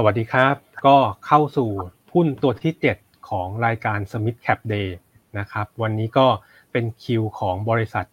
[0.00, 0.96] สวัสดีครับ ก็
[1.26, 1.70] เข้าสู่
[2.14, 4.88] หุ้นตัวที่ 7 ของรายการ Smith Cap Day
[5.38, 6.26] นะครับ วันนี้ก็
[6.72, 8.04] เป็นคิวของบริษัท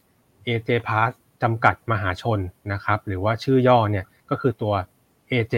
[0.48, 1.10] AJ Pass
[1.44, 2.40] จำกัดมหาชน
[2.74, 4.74] นะครับ หรือว่าชื่อย่อเนี่ยก็คือตัว
[5.32, 5.56] AJ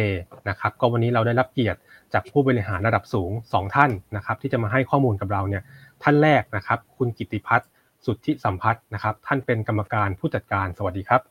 [0.49, 1.79] นะครับ ก็วันนี้เราได้รับเกียรติ
[2.13, 5.63] จากผู้บริหารระดับสูง 2 ท่านนะครับ ที่จะมาให้ข้อมูลกับเราเนี่ย
[6.03, 7.69] ท่านแรกนะครับ คุณกิติพัฒน์
[8.05, 11.21] สุทธิสัมพัฒน์นะครับ ท่านเป็นกรรมการผู้จัดการ สวัสดีครับ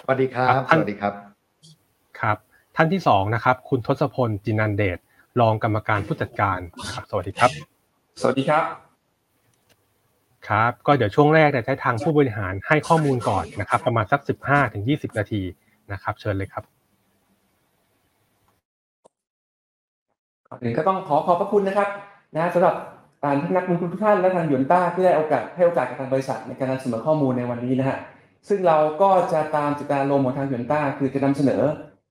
[0.00, 1.12] สวัสดีครับท่านสวัสดีครับ
[2.20, 2.38] ครับ
[2.80, 4.98] ท่านที่สองนะครับ คุณทศพลจินันเดช
[5.40, 7.50] รองกรรมการผู้จัดการนะครับสวัสดีครับ
[8.20, 8.64] สวัสดีครับ
[10.48, 15.42] ครับ ก็เดี๋ยวช่วงแรกเนี่ยจะให้ทางผู้บริหารให้ข้อมูลก่อนนะครับ ประมาณสัก 15ถึง20 นาที
[15.92, 16.64] นะครับ เชิญเลยครับ
[20.48, 21.88] ก่อนอื่นก็ต้องขอขอบพระคุณนะครับ
[22.36, 22.74] นะสำหรับ
[23.24, 27.98] การท่านนักลงทุนทุกท่านและทางหยวนต้าที่ได้โอกาสให้โอกาสกับทางบริษัทในการนำเสนอข้อมูลในวันนี้นะฮะ
[28.48, 31.62] ซึ่งเราก็จะตามจิตารารมณ์ของทางหยวนต้าคือจะนำเสนอ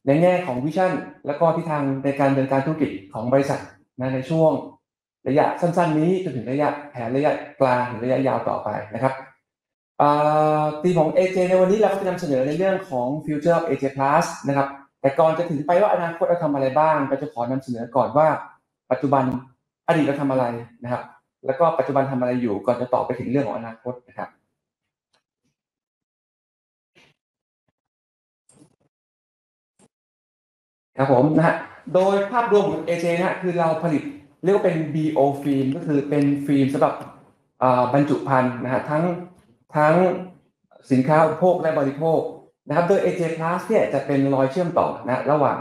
[0.08, 0.92] ในแง่ของวิชั่น
[1.28, 3.60] และก็ทิศทางในการดำเนินการธุรกิจของบริษัท
[4.00, 4.52] นะในช่วง
[5.28, 9.14] ระยะสั้น ๆ นี้จนถึงระยะแผนระยะกลางถึงระยะยาวต่อไปนะครับ
[10.02, 14.68] อ่าทีของ AJ ในวันนี้เราก็จะนำเสนอในเรื่องของ Future of AJ Plus นะครับ
[15.02, 18.28] แต่ก่อนจะถึงไปว่าอนาคตเราทำอะไรบ้างก็จะขอนำเสนอก่อนว่า
[18.92, 19.24] ปัจจุบัน
[19.88, 20.46] อดีตเราทำอะไร
[20.84, 21.04] นะครับ
[21.46, 24.30] แล้วก็ปัจจุบันทำอะไรอยู่ก่อนจะตอบไปถึงเรื่องของอนาคตนะครับ
[30.98, 31.56] ครับผมนะฮะ
[31.94, 34.04] โดยภาพรวมของ AJ นะฮะคือเราผลิต
[34.44, 36.94] เรียกว่าเป็น BO ฟิล์มก็คือเป็นฟิล์มสำหรับ
[37.94, 39.04] บรรจุภัณฑ์นะฮะทั้ง
[39.76, 39.96] ทั้ง
[40.92, 42.20] สินค้าอุปโภคและบริโภค
[42.68, 45.58] นะครับโดย AJ Plast เนี่ยจะเป็นรอยเชื่อมต่อนะระหว่าง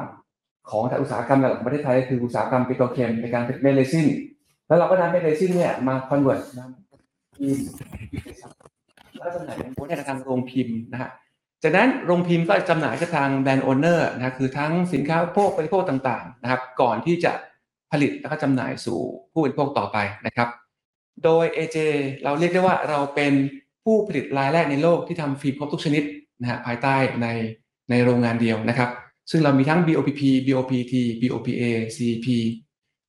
[0.70, 4.06] ของทางอุตสาหกรรมหลักของประเทศไทยคืออุตสาหกรรมปิโตรเคมีในการผลิตเม็ดเรซิน
[4.66, 6.64] แล้วเราก็นำเม็ดเรซินเนี่ยมา convert นะ
[7.36, 7.66] พิมพ์
[9.18, 11.10] แล้วจำหน่ายเป็นโพสในทางโรงพิมพ์นะฮะ
[11.62, 17.32] จากนั้นโรงพิมพ์ก็จำหน่ายกับทาง brand owner นะคือทั้งสินค้าอุปโภคบริโภคต่าง ๆ นะครับ ก่อนที่จะ
[17.92, 19.00] ผลิตแล้วก็จำหน่ายสู่
[19.32, 19.96] ผู้บริโภคต่อไป
[20.26, 20.48] นะครับ
[21.24, 21.76] โดย AJ
[22.24, 23.32] เราเรียกได้ว่าเราเป็น
[23.84, 26.02] ผู้ผลิตรายแรกในโลกที่ทำฟิล์มครบทุกชนิด
[26.40, 27.28] นะฮะภายใต้ใน
[27.90, 28.90] ในโรงงานเดียวนะครับ
[29.30, 31.62] ซึ่งเรามีทั้ง BOPP BOPET BOPA
[31.96, 32.26] CP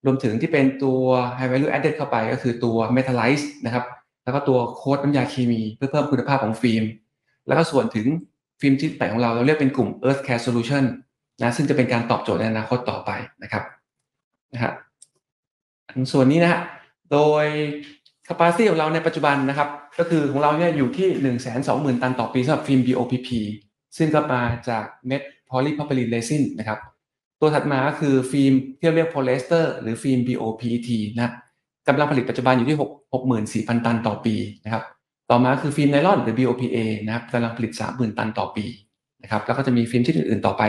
[0.05, 1.01] รวมถึงที่เป็นตัว
[1.37, 3.85] High Value Added เข้าไปก็คือตัว Metalize นะครับ
[4.23, 6.83] แล้วก็ตัวโค้ดน้ำยาเคมีเพื่อเพิ่มคุณภาพของฟิล์ม
[7.47, 8.07] แล้วก็ส่วนถึง
[8.59, 10.83] ฟิล์มที่แปของเราเราเรียกเป็นกลุ่ม Earth Care Solution
[11.41, 13.11] นะซึ่งจะเป็นการตอบโจทย์ในอนาคตต่อไป
[13.43, 13.63] นะครับ
[14.53, 14.71] นะฮะ
[16.11, 16.61] ส่วนนี้นะฮะ
[17.11, 17.45] โดย
[18.27, 19.69] capacity ของเราในปัจจุบันนะครับ
[19.99, 23.29] ก็คือของเราเนี่ยอยู่ที่ 1 2 0 0 0 0 ตันต่อปีสำหรับฟิล์ม BOPP
[23.97, 26.79] ซึ่งก็มาจากเม็ด polypropylene resin นะครับ
[27.41, 31.31] ตัวถัดมาก็คือฟิล์มที่เรียกโพลีเอสเตอร์หรือฟิล์ม BOPET นะ
[31.87, 34.35] กำลังผลิตปัจจุบันอยู่ที่ 6 64,000 ตันต่อปี
[34.65, 34.83] นะครับ
[35.29, 38.65] ต่อมาคือฟิล์มไนลอนหรือ BOPA นะครับกำลังผลิต 30,000 ตันต่อปี
[39.23, 40.63] นะครับแล้วก็จะมีฟิล์มที่อื่น ๆ ต่อไป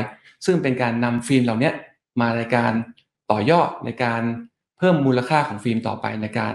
[0.47, 1.71] ซึ่งเป็นการนำฟิล์มเหล่านี้
[2.21, 2.73] มาในการ
[3.31, 4.23] ต่อยอดในการ
[4.79, 6.55] เพิ่มมูลค่าของฟิล์มต่อไปในการ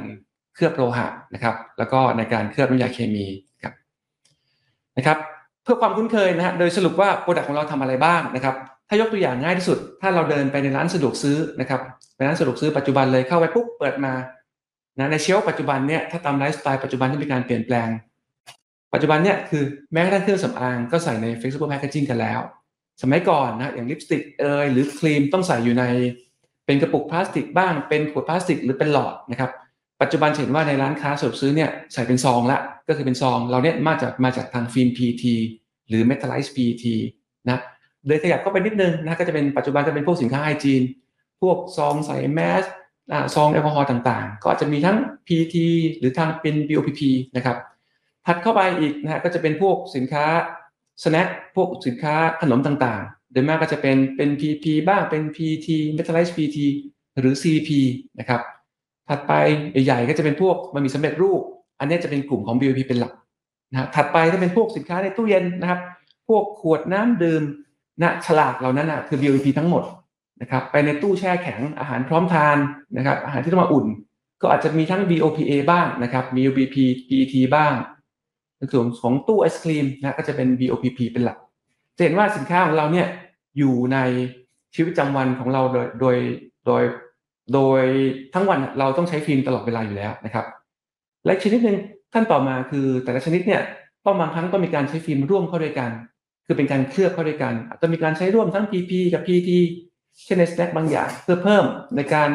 [0.56, 3.25] เคลือบโลหะนะครับแล้วก็ในการเคลือบน้ำยาเคมี
[3.63, 3.74] ครับ
[4.97, 5.18] นะครับ
[5.63, 8.56] เพื่อความคุ้นเคยนะฮะโดยสรุปว่า product ของเราทำอะไรบ้างนะครับ
[8.88, 11.81] ถ้ายกตัวอย่างง่ายที่สุด ถ้าเราเดินไปในร้านสะดวกซื้อนะครับ
[12.16, 14.13] ไปร้านสะดวกซื้อปัจจุบันเลยเข้าไปปุ๊บเปิดมา
[15.00, 17.90] นะใน shelf ปัจจุบันเนี่ยถ้าตามไลฟ์สไตล์ปัจจุบันที่มีการเปลี่ยนแปลง
[18.94, 22.40] ปัจจุบันเนี่ยคือแม้กระทั่งเครื่องสำอางก็ใส่ใน flexible packaging กันแล้ว
[23.02, 25.84] สมัยก่อนนะอย่างลิปสติกเอยหรือครีมต้องใส่อยู่ใน
[26.66, 29.52] เป็นกระปุกพลาสติกบ้างเป็นขวดพลาสติกหรือเป็นหลอดนะครับ
[30.02, 35.24] ปัจจุบันเห็นว่าในร้านค้าสะดวกซื้อเนี่ยใส่เป็นซองละก็คือเป็นซอง เราเนี่ยมาจากมาจากทางฟิล์ม PT
[35.90, 36.86] หรือ metalized PT
[37.50, 37.62] นะ
[38.08, 40.81] โดยขยับเข้าไปนิดนึงนะก็จะเป็นปัจจุบันจะเป็นพวกสินค้าไฮจีน
[41.42, 42.64] พวกซองใส่แมส
[43.34, 44.97] ซองแอลกอฮอล์ต่างๆ ก็อาจจะมีทั้ง
[45.28, 45.56] PT
[46.00, 47.02] หรือทางเป็น BOPP
[47.36, 47.58] นะครับ
[48.25, 50.25] ถัดเข้าไปอีกนะฮะก็จะเป็นพวกสินค้า
[51.03, 56.58] สแน็คพวกสินค้าขนมต่างๆโดยมากก็จะเป็นเป็น PP บ้างเป็น PTmetalizedPT
[57.19, 57.69] หรือ CP
[58.19, 58.42] นะครับ
[59.09, 59.34] ถัดไป
[59.86, 61.42] ใหญ่ๆก็จะเป็นพวกมันมีสำเร็จรูป
[61.80, 63.13] อันนี้จะเป็นกลุ่มของ BOP เป็นหลัก
[63.72, 65.80] นะถัดไปถ้าเป็นพวกสินค้าในตู้เย็นนะครับ
[66.28, 67.44] พวกขวดน้ำดื่ม
[68.02, 69.84] นะฉลากเหล่านั้นนะคือ BOP ทั้งหมด
[70.41, 72.57] นะครับไปในตู้แช่แข็งอาหารพร้อมทาน
[72.97, 73.85] นะครับอาหารที่ต้องมาอุ่น
[74.41, 76.75] ก็อาจจะมีทั้ง BOPA บ้างนะครับมี BOPP
[77.07, 77.74] PET บ้าง
[78.57, 81.38] ในส่วนของตู้ไอศครีมนะก็จะเป็น BOPP เป็นหลัก
[81.97, 83.07] จะเห็นว่าสินค้าของเราเนี่ย
[83.57, 83.97] อยู่ใน
[84.74, 86.18] ชีวิตประจำวันของเราโดยโดย
[86.65, 86.83] โดย
[87.53, 87.83] โดย
[88.33, 90.45] ทั้งวันเราต้องใช้ฟิล์มตลอดเวลาอยู่แล้วนะครับ
[91.25, 91.77] และชนิดหนึ่ง
[92.13, 93.62] ขั้นต่อมาคือแต่ละชนิดเนี่ย
[94.06, 95.91] ต้องบางครั้งต้องมีการใช้ฟิล์มร่วมเข้าด้วยกัน
[96.45, 99.50] คือเป็นการเคลือบเข้าด้วยกันอาจจะมีการใช้ร่วมทั้ง PP กับ PET
[100.24, 101.65] เช่นใน snack บางอย่างเพื่อเพิ่ม
[101.95, 102.30] ในการ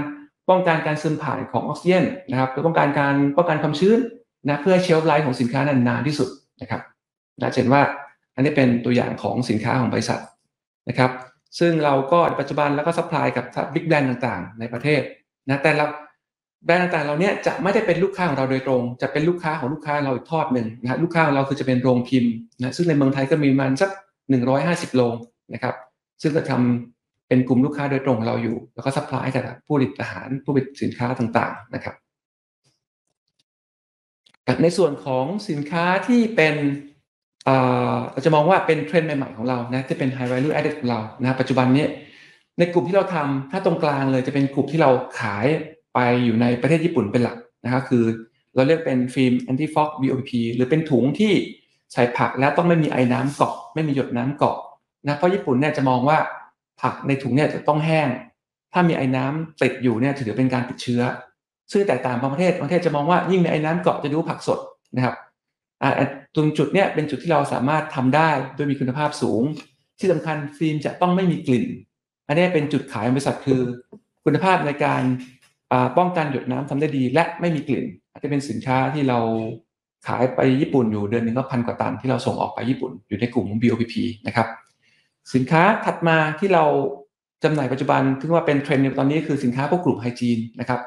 [0.48, 3.98] ป้องกันการซึมผ่านของออกซิเจนนะครับเพื่อป้องกันการป้องกันความชื้น
[4.46, 6.28] นะเพื่อ shelf life ของสินค้านั้นนานที่สุด
[6.60, 6.80] นะครับ
[7.40, 7.82] นะเห็นว่า
[8.34, 10.20] อันนี้เป็นตัวอย่างของสินค้าของบริษัท
[10.88, 11.10] นะครับ
[11.58, 13.44] ซึ่งเราก็ปัจจุบันแล้วก็ supply กับ
[13.74, 15.02] big brand ต่างๆ ในประเทศ
[15.48, 15.86] นะแต่เรา
[16.64, 23.90] แบรนด์ต่างๆเราเนี้ยจะไม่ได้เป็นลูกค้าของเราโดยตรง จะเป็นลูกค้าของลูกค้าเราอีกทอดหนึ่งนะลูกค้าของเราคือจะเป็นโรงพิมพ์นะซึ่งในเมืองไทยก็มีมันสัก
[24.30, 25.14] หนึ่งร้อยห้าสิบโรง
[25.54, 25.74] นะครับ
[26.22, 26.97] ซึ่งก็ทำ
[27.28, 31.94] เป็นกลุ่มลูกค้าโดยตรงของเราอยู่ แล้วก็ supply กับผู้ผลิตอาหารผู้ผลิตสินค้าต่างๆนะครับ
[34.62, 36.54] ในส่วนของสินค้าที่เป็น
[38.12, 41.86] เราจะมองว่าเป็นเทรนด์ใหม่ๆของเรานะที่เป็น high value added ของเรานะปัจจุบันนี้
[42.58, 44.90] ในกลุ่มที่เราทำถ้าตรงกลางเลยจะเป็นกลุ่มที่เรา
[45.20, 45.46] ขาย
[45.94, 48.04] ไปอยู่ในประเทศญี่ปุ่นเป็นหลักนะครับคือ
[48.54, 51.32] เราเรียกเป็นฟิล์ม anti fog BOP หรือเป็นถุงที่
[51.92, 54.56] ใส่ผักแล้วต้องไม่มีไอ้น้ำเกาะ ไม่มีหยดน้ำเกาะ
[55.06, 56.18] นะเพราะญี่ปุ่นเนี่ยจะมองว่า
[56.82, 58.08] ผักในถุงเนี่ยจะต้องแห้ง
[58.72, 61.02] ถ้ามีไอ้น้ำติดอยู่เนี่ยถือเป็นการติดเชื้อ
[61.72, 64.58] ซึ่งแตกต่างบางประเทศบางประเทศจะมองว่ายิ่งมีไอ้น้ำเกาะจะดูผักสด
[64.96, 65.14] นะครับ
[66.34, 69.42] ตรงจุดเนี้ยเป็นจุดที่เราสามารถทำได้โดยมีคุณภาพสูง
[69.98, 71.64] ที่สำคัญฟิล์มจะต้องไม่มีกลิ่น
[72.26, 73.60] อันนี้เป็นจุดขายของบริษัทคือ
[74.24, 75.02] คุณภาพในการ
[75.98, 79.18] ป้องกันหยดน้ำทำได้ดี และไม่มีกลิ่นอาจจะเป็นสินค้าที่เรา
[80.06, 83.94] ขายไปญี่ปุ่นอยู่เดือนหนึ่งก็พันกว่าตันที่เราส่งออกไปญี่ปุ่นอยู่ในกลุ่ม BOPP
[84.26, 84.46] นะครับ
[85.34, 86.64] สินค้าถัดมาที่เรา
[87.44, 90.80] จำหน่ายปัจจุบันถึงว่าเป็นเทรนด์ในตอนนี้คือสินค้าพวกกลุ่ม hygiene นะครับ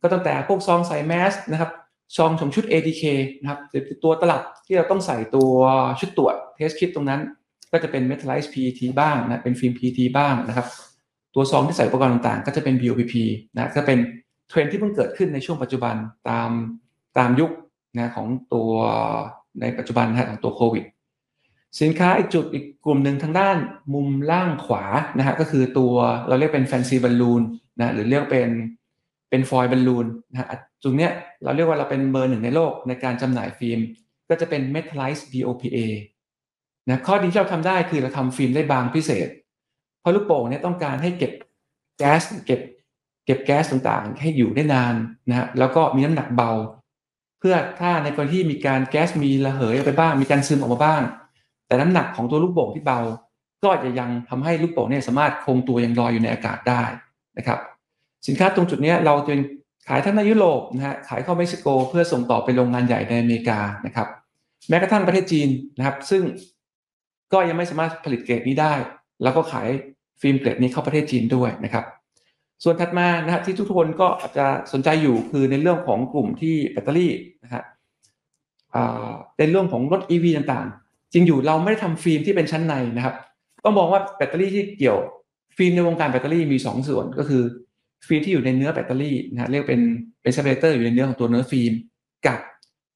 [0.00, 1.70] ก็ตั้งแต่พวกซองใส่แมสนะครับ
[2.16, 3.02] ซองชมชุด ATK
[3.40, 3.60] นะครับ
[4.04, 5.52] ตัวตลับที่เราต้องใส่ตัว
[6.00, 7.20] ชุดตรวจ test kit ตรงนั้น
[7.72, 10.66] ก็จะเป็น Metallized PET บ้างนะเป็นฟิล์ม PET บ้างนะครับ
[11.34, 13.14] ตัวซองที่ใส่อุปกรณ์ต่างๆ ก็จะเป็น BOPP
[13.54, 13.98] นะก็เป็น
[14.48, 15.94] เทรนด์ที่เพิ่งเกิดขึ้นในช่วงปัจจุบัน
[16.28, 16.50] ตาม
[17.18, 17.50] ตามยุค
[17.96, 18.70] นะของตัว
[19.60, 20.84] ในปัจจุบันนะของตัวโควิด
[21.80, 23.56] สินค้าอีกจุดอีกกลุ่มหนึ่งทางด้าน
[23.94, 24.84] มุมล่างขวา
[25.18, 25.94] นะฮะก็คือตัว
[26.28, 27.42] เราเรียกเป็นแฟนซีบอลลูน
[27.80, 28.50] นะหรือเรียกเป็น
[29.30, 30.48] เป็นฟอยล์บอลลูนนะฮะ
[30.82, 31.12] จุดเนี้ย
[31.42, 33.80] เราเรียกว่าเราเป็นเบอร์หนึ่งในโลกในการจำหน่ายฟิล์ม
[34.28, 35.78] ก็จะเป็น metallized BOPA
[36.88, 39.28] นะข้อดีที่เราทำได้คือเราทำฟิล์มได้บางพิเศษ
[40.00, 41.32] เพราะลูกโป่งเนี่ยต้องการให้เก็บ
[41.98, 42.60] แก๊สเก็บ
[43.26, 44.94] เก็บแก๊สต่างๆ ให้อยู่ได้นาน
[45.28, 46.52] นะฮะแล้วก็มีน้ำหนักเบา
[47.40, 51.02] เพื่อถ้าในกรณีที่มีการแก๊สมีระเหยออกไปบ้าง มีการซึมออกมาบ้าง
[51.68, 53.00] แต่น้ำหนักของตัวลูกโป่งที่เบา
[53.64, 56.82] ก็จะยังทำให้ลูกโป่งเนี่ยสามารถคงตัวยังลอยอยู่ในอากาศได้
[57.38, 57.58] นะครับ
[58.26, 59.34] สินค้าตรงจุดนี้เราจะ
[59.88, 64.08] ขายทั้งในยุโรปนะฮะขายเข้าเม็กซิโก เพื่อส่งต่อไปโรงงานใหญ่ในอเมริกานะครับ
[64.68, 65.48] แม้กระทั่งประเทศจีน
[65.78, 66.22] นะครับ ซึ่ง
[67.32, 68.74] ก็ยังไม่สามารถผลิตเกรดนี้ได้
[69.22, 69.68] แล้วก็ขาย
[70.20, 71.84] ฟิล์มเกรดนี้เข้าประเทศจีนด้วยนะครับ
[72.64, 77.12] ส่วนถัดมานะฮะที่ทุกคนก็อาจจะสนใจอยู่คือในเรื่องของกลุ่มที่แบตเตอรี่
[77.42, 77.62] นะฮะ
[79.38, 83.14] ในเรื่องของรถ EV ต่างๆ จริงอยู่เราไม่ได้ทำฟิล์มที่เป็นชั้นในนะครับ
[83.64, 84.98] ต้องมองว่าแบตเตอรี่ที่เกี่ยว
[85.56, 87.42] ฟิล์มในวงการแบตเตอรี่มี 2 ส่วนก็คือ
[88.06, 89.80] ฟิล์มที่อยู่ในเนื้อแบตเตอรี่นะเรียกเป็น
[90.22, 91.72] เป็น separator อยู่ในเนื้อของตัวเนื้อฟิล์ม
[92.26, 92.38] กับ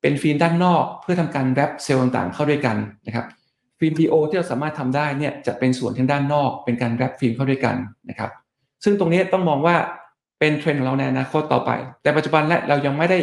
[0.03, 2.77] เป็นฟิล์มด้านนอกเพื่อทำการ wrap เซลล์ต่างๆเข้าด้วยกัน
[3.07, 3.27] นะครับ
[3.79, 7.77] ฟิล์ม PO ที่เราสามารถทำได้เนี่ยจะเป็นส่วนทางด้านนอก เป็นการ wrap ฟิล์มเข้าด้วยกัน
[8.09, 8.31] นะครับ
[8.85, 9.77] ซึ่งตรงนี้ต้องมองว่า
[10.41, 11.71] เป็นเทรนด์ของเราในอนาคตต่อไป
[12.03, 13.19] แต่ปัจจุบันและเรายังไม่ได้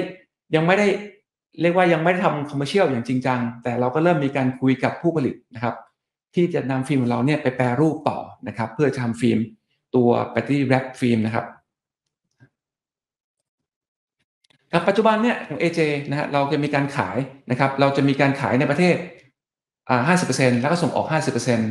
[0.55, 0.87] ยังไม่ได้
[1.61, 5.75] เรียกว่ายังไม่ได้ทำ commercial อย่างจริงจัง แต่เราก็เริ่มมีการคุยกับผู้ผลิตนะครับ
[6.35, 8.17] ที่จะนำฟิล์มของเราเนี่ยไปแปรรูปต่อ
[8.47, 9.39] นะครับ เพื่อทำฟิล์ม
[9.95, 11.45] ตัวแบตเตอรี่ wrap ฟิล์มนะครับ
[14.73, 15.79] ครับปัจจุบันเนี่ยของ AJ
[16.09, 17.17] นะฮะเราจะมีการขาย
[17.51, 18.95] นะครับ เราจะมีการขายในประเทศ
[19.89, 21.07] อ่า50%แล้วก็ส่งออก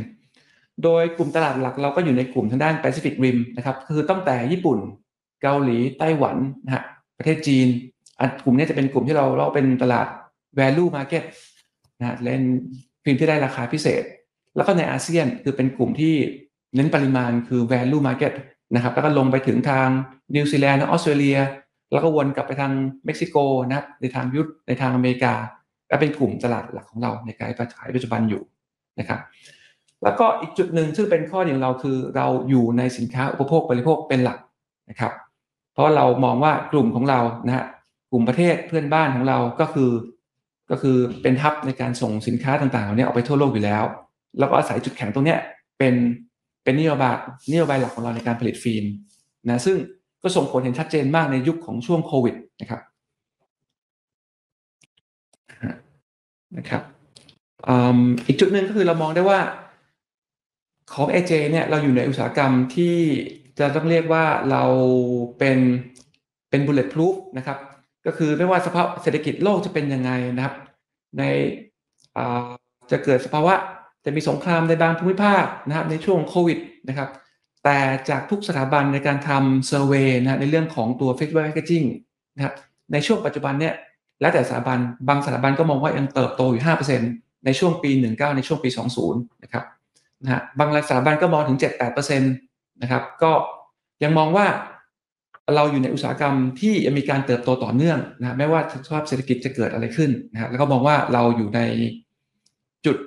[0.09, 4.77] 50%โดยกลุ่มตลาดหลักเราก็อยู่ในกลุ่มทางด้าน Pacific Rim นะครับ คือตั้งแต่ญี่ปุ่น
[5.41, 6.83] เกาหลี ไต้หวันนะฮะ
[7.17, 7.67] ประเทศจีน
[8.19, 10.07] อันกลุ่มนี้จะเป็นกลุ่มที่เราเราเป็นตลาด
[10.59, 11.23] value market
[11.99, 12.41] นะเล่น
[13.03, 14.03] ฟิล์มที่ได้ราคาพิเศษ
[14.55, 16.13] แล้วก็ในอาเซียนคือเป็นกลุ่มที่
[16.75, 18.33] เน้นปริมาณคือ value market
[18.75, 19.87] นะครับ แล้วก็ลงไปถึงทาง
[20.35, 21.39] นิวซีแลนด์ออสเตรเลีย
[21.91, 22.73] แล้วก็วนกลับไปทาง
[23.05, 23.35] เม็กซิโก
[23.67, 25.33] นะครับในทางยุทธในทางอเมริกา
[25.89, 28.41] ก็เป็นกลุ่มตลาดหลักของเราในการขายปัจจุบันอยู่
[28.99, 29.19] นะครับ
[30.03, 34.39] แล้วก็อีกจุดหนึ่งซึ่งเป็นข้อดีของเราคือเราอยู่ในสินค้าอุปโภคบริโภคเป็นหลัก
[34.89, 35.13] นะครับ
[35.73, 37.65] เพราะเรามองว่ากลุ่มของเรานะฮะ
[38.11, 39.91] กลุ่มประเทศเพื่อนบ้านของเราก็คือ
[40.71, 43.83] ก็คือเป็นทับในการส่งสินค้าต่างๆเหล่านี้ออกไปทั่วโลกอยู่แล้ว
[44.39, 45.35] แล้วก็อาศัยจุดแข็งตรงนี้
[45.77, 45.95] เป็น
[46.63, 47.15] เป็นนโยบาย
[47.51, 48.85] นโยบายหลักของเราในการผลิตฟิล์ม
[49.49, 49.77] นะซึ่ง
[50.23, 52.81] ก็ส่งผลเห็นชัดเจนมากในยุคของช่วงโควิดนะครับ
[56.57, 56.83] นะครับ
[58.27, 59.39] อีกจุดหนึ่งก็คือเรามองได้ว่า
[60.93, 62.95] ของ AJ เนี่ยเราอยู่ในอุตสาหกรรมที่
[63.59, 64.63] จะต้องเรียกว่าเรา
[65.39, 65.59] เป็น
[66.49, 67.57] เป็น bulletproof นะครับ
[68.05, 70.55] ก็คือไม่ว่าสภาพเศรษฐกิจโลกจะเป็นยังไงนะครับ
[71.17, 71.23] ใน
[72.91, 73.53] จะเกิดสภาวะ
[74.05, 77.09] จะมีสงครามในบางภูมิภาคนะครับในช่วงโควิดนะครับ
[77.63, 77.77] แต่
[78.09, 81.87] จากทุกสถาบันในการทำเซอร์เวยนะในเรื่องของตัว flexible packaging
[82.35, 82.53] นะครับ
[82.93, 83.73] ในช่วงปัจจุบันเนี่ย
[84.21, 86.63] แล้วแต่สถาบันบางสถาบันก็มองว่ายังเติบโตอยู่
[87.03, 88.69] 5%ในช่วงปี 19 ในช่วงปี
[89.01, 89.13] 20
[89.43, 89.63] นะครับ
[90.23, 93.31] นะฮะบางสถาบันก็มองถึง 7-8%นะครับก็
[94.03, 94.45] ยังมองว่า
[95.55, 101.61] เราอยู่ในอุตสาหกรรมที่ยังมีการเติบโตต่อเนื่องนะไม่ว่าสภาพเศรษฐกิจจะเกิดอะไรขึ้นนะแล้วก็มองว่าเราอยู่ใน
[102.85, 102.97] จุด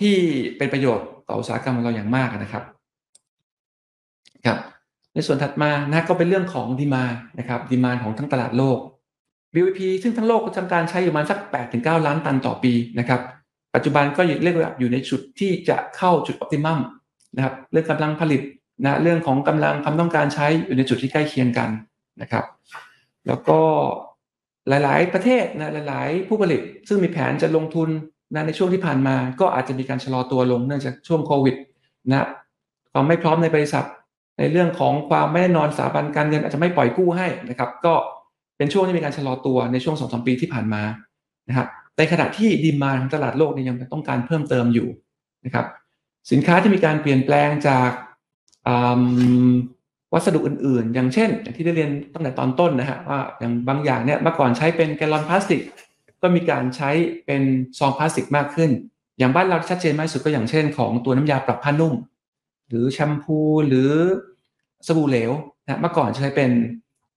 [0.00, 0.16] ที่
[0.56, 2.64] เป็นประโยชน์ต่ออุตสาหกรรมของเราอย่างมากนะครับ
[4.46, 4.58] ครับ
[5.14, 7.04] ในส่วนถัดมานะก็เป็นเรื่องของดีมา
[7.38, 8.78] นะครับดีมาของทั้งตลาดโลก
[9.54, 11.38] BVP ซึ่งทั้งโลกทำการใช้อยู่ประมาณสัก
[11.72, 13.20] 8-9 ล้านตันต่อปีนะครับ
[13.74, 16.78] ปัจจุบันก็เรียกว่าอยู่ในจุดที่จะเข้าจุดออ t ติมัม
[17.36, 18.42] นะครับเรื่องกำลังผลิต
[18.84, 21.70] นะเรื่องของกำลังความต้องการใช้อยู่ในจุดที่ใกล้เคียงกัน
[22.22, 22.44] นะครับ
[23.26, 23.60] แล้วก็
[24.68, 27.88] หลายๆ ประเทศนะหลาย ๆ ผู้ผลิต ซึ่งมีแผนจะลงทุน
[28.34, 31.56] นะในช่วงที่ผ่านมา ก็อาจจะมีการชะลอตัวลงเนื่องจากช่วงโควิด
[32.08, 32.26] นะ
[32.92, 33.84] ความไม่พร้อมในบริษัท
[34.38, 37.94] ในเรื่องของความไม่แน่นอนสถาบันการเงินอาจจะไม่ปล่อยกู้ให้นะครับ ก็
[38.56, 40.82] เป็นช่วงที่มีการชะลอตัวในช่วงสองสปีที่ผ่านมา
[41.48, 41.68] นะครับ
[41.98, 44.88] ในขณะที่ดีมาของตลาดโลกเนี่ยยังต้องการเพิ่มเติมอยู่
[45.44, 45.66] นะครับ
[46.30, 47.90] สินค้าที่มีการเปลี่ยนแปลงจาก
[50.14, 55.60] วัสดุอื่นๆ อย่างเช่น อย่างที่ได้เรียนตั้งแต่ตอนต้นนะฮะว่าอย่างบางอย่างเนี่ยเมื่อก่อนใช้เป็นแกลลอนพลาสติก
[56.22, 56.90] ก็มีการใช้
[57.26, 57.42] เป็น
[57.78, 58.70] ซองพลาสติกมากขึ้น
[59.18, 61.94] อย่างบ้านเราชัดเจนมากสุดก็อย่างเช่น ของตัวน้ำยาปรับผ้านุ่ม
[62.68, 63.90] หรือแชมพูหรือ
[64.86, 65.32] สบู่เหลว
[65.64, 66.50] นะเมื่อก่อนใช้เป็น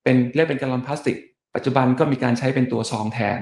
[0.04, 1.18] เป็นเรียกเป็นแกลลอนพลาสติก
[1.56, 3.40] ปัจจุบันก็มีการใช้เป็นตัวซองแทน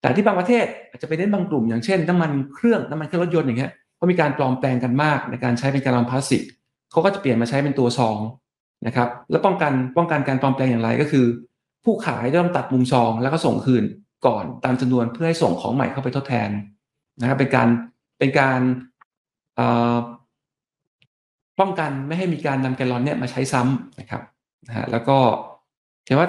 [0.00, 6.42] แต่ที่บางประเทศอาจจะไปเน้นบางกลุ่ม อย่างเช่นน้ำมันเครื่องน้ำมันเครื่องรถยนต์อย่างเงี้ยก็มีการปลอมแปลงกันมากในการใช้เป็นแกลลอนพลาสติก
[6.96, 8.18] เขาก็จะเปลี่ยนมาใช้เป็นตัวซอง
[8.86, 11.26] นะครับ แล้วป้องกันป้องกันการปลอมแปลงอย่างไรก็คือ
[11.84, 13.84] ผู้ขายต้องตัดมุมซองแล้วก็ส่งคืน
[14.26, 16.48] ก่อนตามจำนวนเพื่อให้ส่งของใหม่เข้าไปทดแทน
[17.20, 17.68] นะครับเป็นการ
[18.18, 18.60] เป็นการ
[21.60, 24.22] ป้องกันไม่ให้มีการนำแกลลอนเนี่ยมาใช้ซ้ำนะครับ
[24.66, 25.18] นะฮะแล้วก็
[26.06, 26.28] เห็นว่า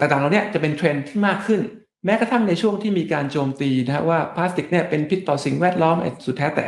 [0.00, 1.60] ต่างๆเราเนี่ยจะเป็นเทรนด์ที่มากขึ้น
[2.04, 5.96] แม้กระทั่งในช่วงที่มีการโจมตีนะฮะว่าพลาสติกเนี่ยเป็นพิษต่อสิ่งแวดล้อม
[6.26, 6.66] สุดแท้แต่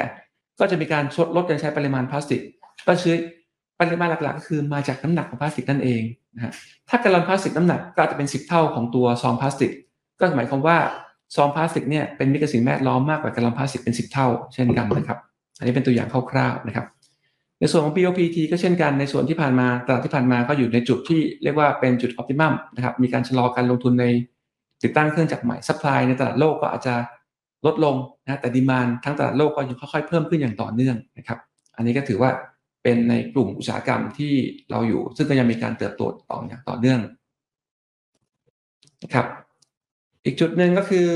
[0.61, 2.40] ก็จะมีการลดลดการใช้ปริมาณพลาสติก
[2.88, 3.14] ก็คือ
[3.80, 6.02] ปริมาณหลักๆก็คือมาจากน้ำหนักของพลาสติกนั่นเอง
[6.34, 6.52] นะฮะ
[6.88, 9.70] ถ้าแกลลอนพลาสติกน้ำหนักก็จะเป็น 10 เท่าของตัวซองพลาสติก
[10.18, 10.76] ก็หมายความว่า
[11.37, 15.18] ซองพลาสติกเนี่ยเป็นมิตรกับสิ่งแวดล้อมมากกว่าแกลลอนพลาสติกเป็น 10 เท่า เช่นกันนะครับ
[15.58, 16.87] อันนี้เป็นตัวอย่างคร่าวๆนะครับ
[17.60, 24.04] ในส่วนของ BOPET ก็เช่นกันในส่วนที่ผ่านมาตลาดที่ผ่านมาก็อยู่ในจุดที่เรียกว่าเป็นจุดออ t ติมัมนะครับมีการชะลอการลงทุนใน
[24.82, 26.94] ติดตั้งเครื่องจักรใหม่ supply ในตลาดโลกก็อาจจะ
[27.66, 31.38] ลดลงนะแต่ demand ทั้งตลาดโลกก็ยังค่อยๆเพิ่มขึ้นอย่างต่อเนื่องนะครับ
[31.76, 32.30] อันนี้ก็ถือว่า
[32.82, 34.32] เป็นในกลุ่มอุตสาหกรรมที่
[34.70, 37.00] เราอยู่ ซึ่งก็ยังมีการเติบโตต่ออย่างต่อเนื่อง
[39.04, 39.26] นะครับ
[40.25, 41.08] อีกจุดหนึ่งก็คือ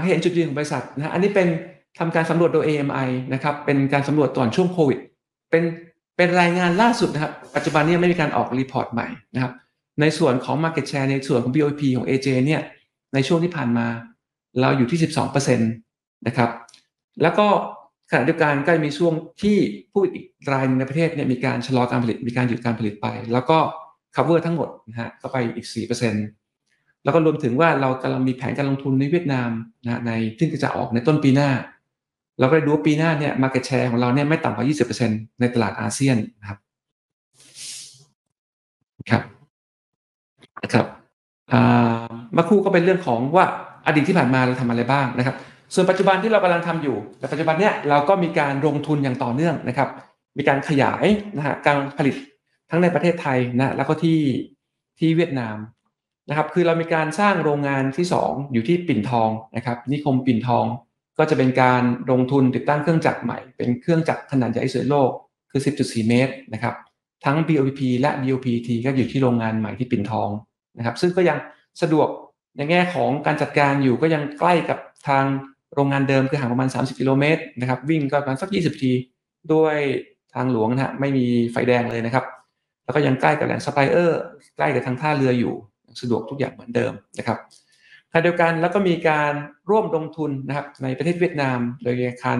[0.00, 1.48] ให้เห็นจุดยืนของบริษัทนะอันนี้เป็น
[1.98, 4.98] ทำการสำรวจโดย AMI นะครับ เป็นการสำรวจตอนช่วงโควิด
[5.50, 5.64] เป็น
[6.16, 9.52] เป็นรายงานล่าสุดนะครับ ปัจจุบันนี้ไม่มีการออก report ใหม่นะครับ
[10.00, 12.62] ในส่วนของ Market Share ในส่วนของ BOP ของ AJ เนี่ย
[13.14, 13.86] ในช่วงที่ผ่านมา
[14.60, 15.00] เราอยู่ที่
[15.48, 16.50] 12%นะครับ
[17.22, 17.46] แล้วก็
[18.10, 19.56] ขณะเดียวกันก็มีช่วงที่
[19.92, 23.58] ผู้อีกรายในประเทศเนี่ยมีการชะลอการผลิตมีการหยุดการผลิตไป แล้วก็
[24.16, 25.66] cover ทั้งหมดนะฮะก็ไปอีก
[26.34, 29.50] 4%แล้วก็รวมถึงว่าเรากำลังมีแผนการลงทุนในเวียดนาม
[29.84, 31.50] นะในที่จะออกในต้นปีหน้า
[32.38, 34.66] เราก็ดูว่าปีหน้าเนี่ย market share ของเราเนี่ยไม่ต่ำกว่า
[34.98, 36.58] 20%ในตลาดอาเซียนนะครับ
[39.10, 39.22] ครับ
[40.62, 40.86] นะครับ
[42.36, 43.44] มาคู่ก็เป็นเรื่องของว่า
[43.86, 45.36] อดีตที่ผ่านมาเราทำอะไรบ้างนะครับ
[45.74, 49.88] ส่วนปัจจุบันที่เรากำลังทำอยู่แต่ปัจจุบันเนี้ยเราก็มีการลงทุนอย่างต่อเนื่องนะครับ
[50.38, 51.04] มีการขยาย
[51.36, 52.14] นะฮะการผลิต
[52.70, 54.20] ทั้งในประเทศไทยนะแล้วก็ที่
[54.98, 55.56] ที่เวียดนาม
[56.28, 60.64] นะครับ คือเรามีการสร้างโรงงานที่ 2 อยู่ที่ปิ่นทองนะครับ นิคมปิ่นทอง
[61.18, 65.10] ก็จะเป็นการลงทุนติดตั้งเครื่องจักรใหม่ เป็นเครื่องจักรขนาดใหญ่สุดโลก
[65.50, 66.74] คือ 10.4 เมตรนะครับ
[67.24, 70.28] ทั้ง BOPP และ BOPET ก็อยู่ที่โรงงานใหม่ที่ปิ่นทอง
[70.78, 71.38] นะครับ ซึ่งก็ยัง
[71.82, 72.08] สะดวก
[72.56, 75.24] ในแง่ของการจัดการอยู่ก็ยังใกล้กับทาง
[75.74, 78.92] โรงงานเดิมคือห่างประมาณ 30 กิโลเมตรนะครับวิ่งก็ประมาณสัก 20 นาที
[79.52, 79.76] ด้วย
[80.34, 82.24] ทางหลวงนะฮะไม่มีไฟแดงเลยนะครับ
[82.84, 84.20] แล้วก็ยังใกล้กับแหล่งซัพพลายเออร์
[84.56, 85.54] ใกล้กับทางท่าเรืออยู่
[86.00, 87.38] สะดวกทุกอย่างเหมือนเดิมนะครับ
[88.10, 89.32] ขณะเดียวกันแล้วก็มีการ
[89.70, 92.38] ร่วมลงทุนนะครับในประเทศเวียดนาม โดยการ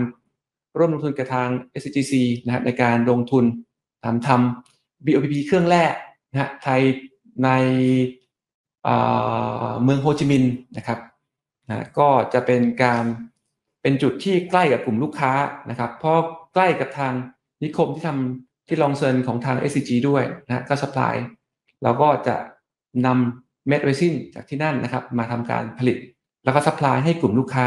[0.79, 1.49] ร่วมลงทุนกับทาง
[1.81, 3.45] SCGC นะครับในการลงทุน
[4.05, 5.95] ทำทำ BOPP เครื่องแรก
[6.31, 6.81] นะฮะภาย
[7.45, 7.51] ใน
[9.83, 10.99] เมืองโฮจิมินห์นะครับ
[11.71, 13.05] นะก็จะเป็นการ
[13.83, 15.33] เป็นจุดที่ใกล้กับกลุ่มลูกค้า
[15.71, 16.17] นะครับเพราะ
[16.55, 17.13] ใกล้กับทาง
[17.65, 21.15] นิคมที่ทำที่ลองเซินของทาง SCG ด้วยนะก็ supply
[21.83, 22.37] เราก็จะ
[23.07, 25.97] นำเม็ดเรซินจากที่นั่นนะครับ มาทำการผลิต
[26.45, 27.67] แล้วก็ supply ให้กลุ่มลูกค้า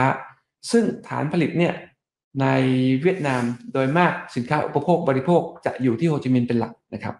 [0.71, 1.73] ซึ่งฐานผลิตเนี่ย
[2.41, 2.47] ใน
[3.01, 3.43] เวียดนาม
[3.73, 7.15] โดยมากสินค้าอุปโภคบริโภคจะอยู่ที่โฮจิมินห์เป็นหลักนะครับ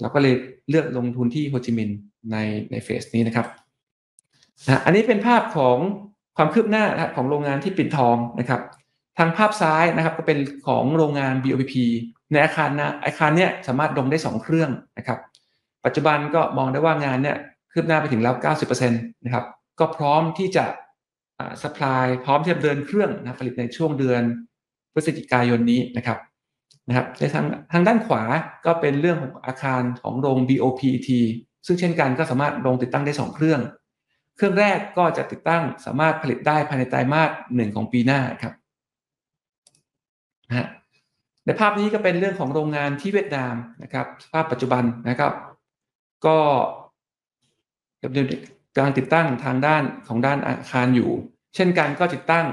[0.00, 0.34] เราก็เลย
[0.68, 1.96] เลือกลงทุนที่โฮจิมินห์
[2.32, 2.36] ใน
[2.70, 3.46] ใน phase นี้นะครับ
[4.68, 5.76] นะอันนี้เป็นภาพของ
[6.36, 6.84] ความคืบหน้า
[7.16, 8.60] ของโรงงานที่ปิ่นทองนะครับ
[9.18, 11.74] ทางภาพซ้ายนะครับก็เป็นของโรงงาน BOPP
[12.32, 15.18] ในอาคารนะอาคารเนี่ยสามารถลงได้ 2 เครื่องนะครับ
[15.84, 17.36] ปัจจุบันก็มองได้ว่างานเนี่ย
[17.72, 18.34] คืบหน้าไปถึงแล้ว
[18.64, 19.44] 90%นะครับ
[19.78, 20.64] ก็พร้อมที่จะ
[21.62, 24.22] สป라이พร้อมที่จะเดินเครื่องนะผลิตในช่วงเดือน
[24.92, 26.18] พฤศจิกายนนี้นะครับ
[26.88, 28.22] นะครับในทางทางด้านขวา
[28.66, 31.08] ก็เป็นเรื่องของอาคารของโรง BOPET
[31.66, 33.60] ซึ่งเช่นกันก็สามารถลงติดตั้งได้ 2 เครื่อง
[34.36, 38.54] เครื่องแรกก็จะติดตั้งสามารถผลิตได้ภายในไตรมาสหนึ่งของปีหน้าครับ
[40.48, 40.68] นะ
[41.44, 45.32] ในภาพนี้ก็เป็นเรื่องของโรงงานที่เวียดนามนะครับภาพปัจจุบันนะครับ
[46.26, 46.38] ก็
[48.04, 48.26] ดำเนิน
[48.78, 51.10] การติดตั้งทางด้านของด้านอาคารอยู่
[51.54, 52.46] เช่นกันก็ติดตั้ง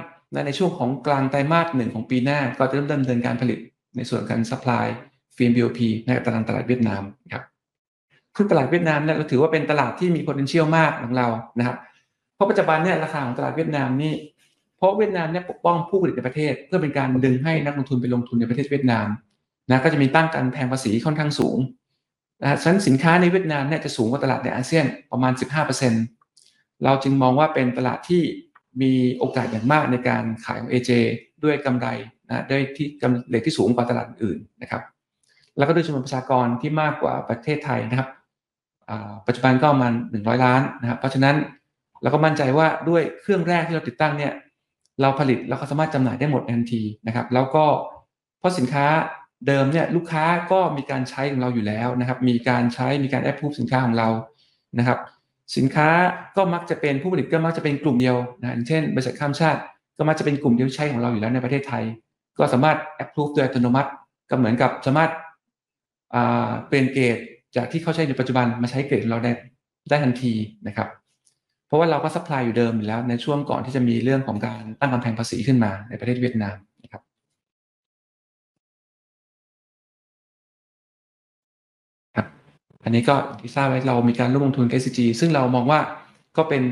[0.45, 3.59] ในช่วงของกลางไตรมาสหนึ่งของปีหน้า ก็จะเริ่มดำเนินการผลิต
[3.95, 4.85] ในส่วนการซัพพลาย
[5.37, 7.43] ฟิล์ม BOP ในตลาดตลาดเวียดนามครับ
[8.35, 11.27] ซึ่งตลาดเวียดนามเนี่ยเราถือว่าเป็นตลาดที่มี potential มากของเรา
[11.59, 11.77] นะครับ
[12.35, 14.13] เพราะปัจจุบันเนี่ยราคาของตลาดเวียดนามนี่
[14.77, 19.07] เพราะเวียดนามเนี่ยปกป้องผู้ผลิตในประเทศ เพื่อเป็นการดึงให้นักลงทุนไปลงทุนในประเทศเวียดนาม
[19.69, 21.57] นะก็จะมีตั้งการแพงภาษีค่อนข้างสูง
[22.41, 25.33] นะฉะนั้นสินค้าในเวียดนามเนี่ยจะสูงกว่าตลาดในอาเซียนประมาณ
[26.07, 28.21] 15%เราจึงมองว่าเป็นตลาดที่
[28.81, 30.91] มีโอกาสอย่างมากในการขายของ AJ
[31.43, 31.87] ด้วยกำไร
[32.27, 34.81] นะด้วยที่กำไรที่สูงกว่าตลาดอื่นนะครับ
[35.57, 38.09] แล้วก็ด้วยจำนวนประชากรที่มากกว่าประเทศไทยนะครับ
[39.27, 41.35] ปัจจุบันก็ประมาณ100 ล้านนะครับ เพราะฉะนั้น
[42.01, 44.33] เราก็มั่นใจว่าด้วยเครื่องแรกที่เราติดตั้งเนี่ย
[45.01, 47.65] เราผลิตแล้วก็สามารถจำหน่ายได้หมดทันทีนะครับ แล้วก็
[48.39, 48.85] เพราะสินค้า
[49.47, 54.09] เดิมเนี่ยลูกค้าก็มีการใช้ของเราอยู่แล้วนะครับ มีการใช้มีการแอปพูฟสินค้าของเรา
[54.79, 54.99] นะครับ
[55.57, 55.89] สินค้า
[56.37, 59.59] ก็มักจะเป็นผู้ผลิตก็มักจะเป็นกลุ่มเดียวนะเช่นบริษัทข้ามชาติ
[59.97, 61.83] ก็มักจะเป็นกลุ่มเดียวใช้ของเราอยู่แล้วในประเทศไทย
[62.37, 63.89] ก็สามารถแอปพูฟโดยอัตโนมัติ
[64.29, 65.11] ก็เหมือนกับสามารถ
[66.67, 67.17] เปลี่ยนเกรด
[67.55, 69.31] จากที่เขาใช้ในปัจจุบันมาใช้เกรดของเราได้
[69.89, 70.33] ได้ทันที
[70.67, 70.87] นะครับ
[71.67, 77.01] เพราะว่าเราก็ supply อยู่เดิมอยู่แล้วในช่วงก่อนที่จะมีเรื่องของการตั้งกำแพงภาษีขึ้นมาในประเทศเวียดนามนะครับ
[82.15, 82.27] ครับ
[82.83, 85.79] อันนี้ก็ที่ทราบว่าเรามีการร่วมลงทุนกับ SCG ซึ่งเรามองว่า
[86.37, 86.63] ก็เป็น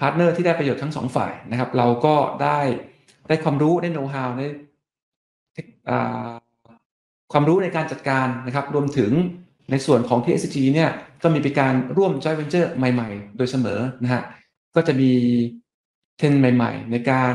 [0.00, 2.58] partner ที่ได้ประโยชน์ทั้งสองฝ่ายนะครับ เราก็ได้
[3.28, 4.46] ได้ความรู้ได้โน้ตฮาวได้
[7.32, 9.12] ความรู้ในการจัดการนะครับ รวมถึง
[9.70, 10.90] ในส่วนของที่ SCG เนี่ย
[11.22, 14.22] ก็มีเป็นการร่วม joint venture ใหม่ ๆ โดยเสมอนะฮะ
[14.74, 15.10] ก็จะมี
[16.16, 17.34] เทรนใหม่ ๆ ในการ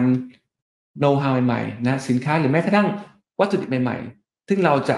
[1.00, 2.88] โน้ตฮาวใหม่ๆนะสินค้าหรือแม้กระทั่ง
[3.40, 4.98] วัตถุดิบใหม่ ๆ ซึ่งเราจะ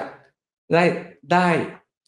[0.74, 0.84] ได้
[1.34, 1.48] ได้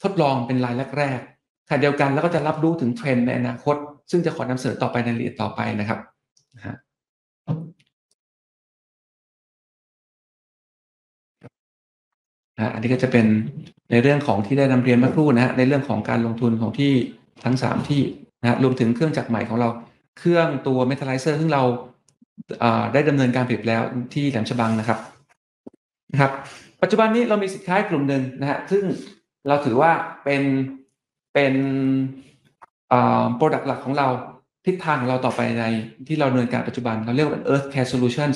[0.03, 3.75] ทดลองเป็นรายแรกๆขณะเดียวกันแล้วก็จะรับรู้ถึงเทรนในอนาคต
[4.11, 5.99] ซึ่งจะขอนำเสนอต่อไปในรายละเอียดต่อไปนะครับ
[6.55, 6.75] นะฮะ
[12.57, 13.25] นะอันนี้ก็จะเป็น
[13.95, 16.93] ในเรื่องของที่ได้นำเรียนเมื่อครู่นะฮะในเรื่องของการลงทุนของที่
[17.43, 18.01] ทั้ง 3 ที่
[18.41, 19.69] นะรวมถึงเครื่องจักรใหม่ของเรา
[20.19, 21.63] เครื่องตัวเมทัลไลเซอร์ซึ่งเรา
[22.93, 23.81] ได้ดำเนินการผลิตแล้ว
[24.13, 24.99] ที่แหลมฉบังนะครับ
[26.11, 26.31] นะครับ
[26.81, 28.83] ปัจจุบันนี้เรามีสินค้ากลุ่มหนึ่งนะฮะซึ่ง
[29.47, 29.91] เราถือว่า
[30.23, 30.43] เป็น
[31.33, 31.53] เป็น
[33.35, 34.07] product หลักของเรา
[34.65, 35.63] ทิศทางของเราต่อไปใน
[36.07, 38.35] ที่เราดำเนินการปัจจุบันเราเรียกว่า Earth Care Solutions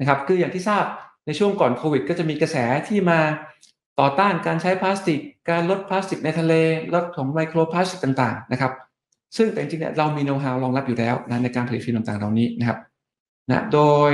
[0.00, 0.84] นะครับคืออย่างที่ทราบ
[1.26, 2.56] ในช่วงก่อนโควิด ก็จะมีกระแส
[2.88, 3.20] ที่มา
[4.00, 6.52] ต่อต้านการใช้พลาสติก การลดพลาสติกในทะเล
[6.94, 8.72] ลดของไมโครพลาสติกต่างๆนะครับ
[9.36, 12.78] ซึ่งแต่จริงๆเนี่ยเรามีโน้ตฮาวรองรับอยู่แล้วนะในการผลิตฟิล์มต่างๆเหล่านี้นะครับ
[13.48, 14.10] นะโดย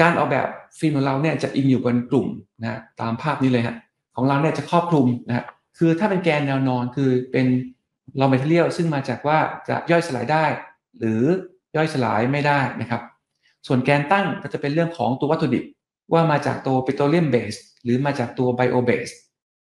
[0.00, 0.46] การออกแบบ
[0.78, 2.26] ฟิล์มของเราเนี่ยจะอิงอยู่บนกลุ่ม
[2.62, 3.76] นะตามภาพนี้เลยฮะ
[4.16, 5.44] ของเราเนี่ยจะครอบคลุมนะ
[5.78, 7.46] คือถ้าเป็นแกนแนวนอนคือเป็น
[8.18, 10.44] เราเมทัลเลียลซึ่งมาจากว่าจะย่อยสลายได้
[10.98, 11.22] หรือ
[11.76, 13.02] ย่อยสลายไม่ได้นะครับ
[13.66, 15.64] ส่วนแกนตั้งก็จะเป็นเรื่องของตัววัตถุดิบ
[16.12, 19.08] ว่ามาจากตัวปิโตรเลียมเบส หรือมาจากตัวไบโอเบส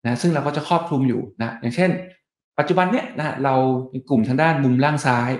[0.05, 1.91] นะซึ่งเราก็จะครอบคลุมอยู่นะอย่างเช่น
[2.59, 3.55] ปัจจุบันเนี้ยนะเรา
[3.91, 5.31] เป็นกลุ่มทางด้านมุมล่างซ้าย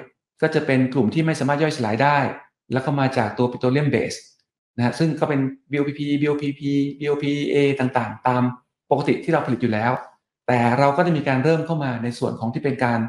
[0.43, 2.19] ก็จะเป็นกลุ่มที่ไม่สามารถย่อยสลายได้
[2.73, 4.15] แล้วก็มาจากตัวปิโตรเลียมเบส
[4.77, 5.41] นะซึ่งก็เป็น
[5.73, 6.61] BOPP BOPP
[7.01, 8.43] BOPA ต่างๆ ตาม
[8.91, 9.93] ปกติที่เราผลิตอยู่แล้ว
[10.47, 13.01] แต่เราก็จะมีการเริ่มเข้ามาในส่วนของที่เป็นการ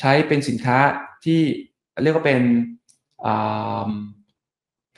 [0.00, 0.78] ใช้เป็นสินค้า
[1.24, 1.40] ที่
[2.02, 2.42] เรียกว่าเป็น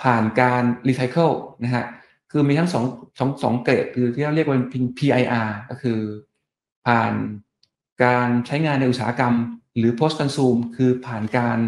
[0.03, 1.31] ผ่านการรีไซเคิล
[1.62, 1.85] นะฮะ
[2.33, 2.85] คือมีทั้งสอง
[3.19, 5.99] สองสองเกรดคือที่เราเรียกว่าเป็น PIR ก็คือ
[6.87, 7.12] ผ่าน
[8.05, 9.35] การใช้งานในอุตสาหกรรม
[9.77, 11.59] หรือ post consume คือผ่านการ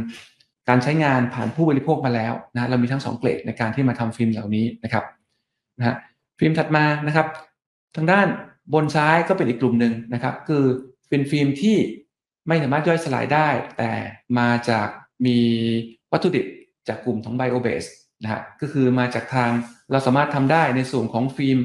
[0.69, 5.05] การใช้งานผ่านผู้บริโภคมาแล้วนะเรามีทั้งสองเกรดในการที่มาทำฟิล์มเหล่านี้นะครับ
[5.79, 5.97] นะ
[6.39, 7.27] ฟิล์มถัดมานะครับ
[7.97, 8.27] ทางด้าน
[8.75, 10.65] บนซ้ายก็เป็นอีกกลุ่มหนึ่งนะครับ คือ
[11.09, 11.77] เป็นฟิล์มที่
[12.49, 13.93] ไม่สามารถย่อยสลายได้ แต่
[14.39, 14.89] มาจาก
[15.27, 15.39] มี
[16.13, 16.47] วัตถุดิบ
[16.89, 17.85] จากกลุ่มของ bio-based
[18.23, 19.51] นะฮะก็คือมาจากทาง
[19.93, 21.59] เราสามารถทำได้ในส่วนของฟิล์ม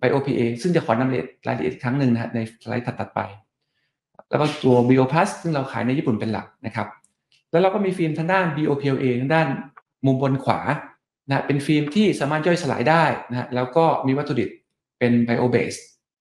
[0.00, 3.20] BioPA ซึ่งจะขอนำรายละเอียดครั้งหนึ่งนะฮะในสไลด์ถัดๆไป
[4.30, 6.88] แล้วก็ตัว BioPlus ซึ่งเราขายในญี่ปุ่นเป็นหลักนะครับ
[7.50, 9.48] แล้วเราก็มีฟิล์มทางด้าน BOPLA ทางด้าน
[10.06, 10.60] มุมบนขวา
[11.28, 14.50] นะเป็นฟิล์มที่สามารถย่อยสลายได้นะฮะแล้วก็มีวัตถุดิบ
[14.98, 15.74] เป็น bio-based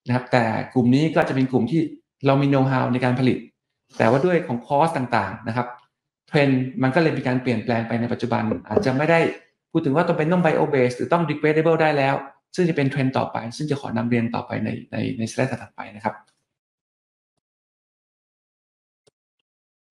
[0.08, 1.82] นะครับแต่กลุ่มนี้ก็จะเป็นกลุ่มที่
[2.26, 3.38] เรามีโน้ตฮาวในการผลิต
[3.98, 5.68] แต่ว่าด้วยของ cost ต่างๆนะครับ
[6.28, 9.20] เทรนด์มันก็เลยมีการเปลี่ยนแปลงไปในปัจจุบันอาจจะไม่ได้
[9.72, 12.16] พูดถึงว่าต้องเป็นต้อง bio-based หรือต้อง degradable ได้แล้ว
[12.56, 16.16] ซึ่งจะเป็นเทรนด์ต่อไป ซึ่งจะขอนำเรียนต่อไปในในในสไลด์ถัดไปนะครับ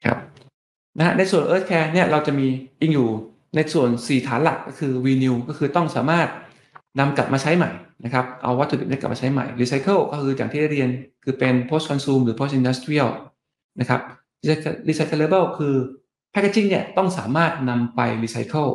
[0.05, 0.19] ครับ
[0.99, 2.47] นะฮะในส่วน Earth Care เนี่ยเราจะมี
[2.81, 3.11] อิงอยู่
[3.57, 6.29] ในส่วน 4 ฐานหลักก็คือ renew ก็คือต้องสามารถ
[6.99, 7.71] นำกลับมาใช้ใหม่
[8.05, 10.89] นะครับ เอาวัตถุดิบนี้กลับมาใช้ใหม่ recycle ก็คืออย่างที่ได้เรียน
[11.25, 13.11] คือเป็น post consume หรือ post industrial
[13.81, 14.01] นะครับ
[14.89, 15.75] recyclable คือ
[16.33, 18.71] packaging เนี่ยต้องสามารถนำไป recycle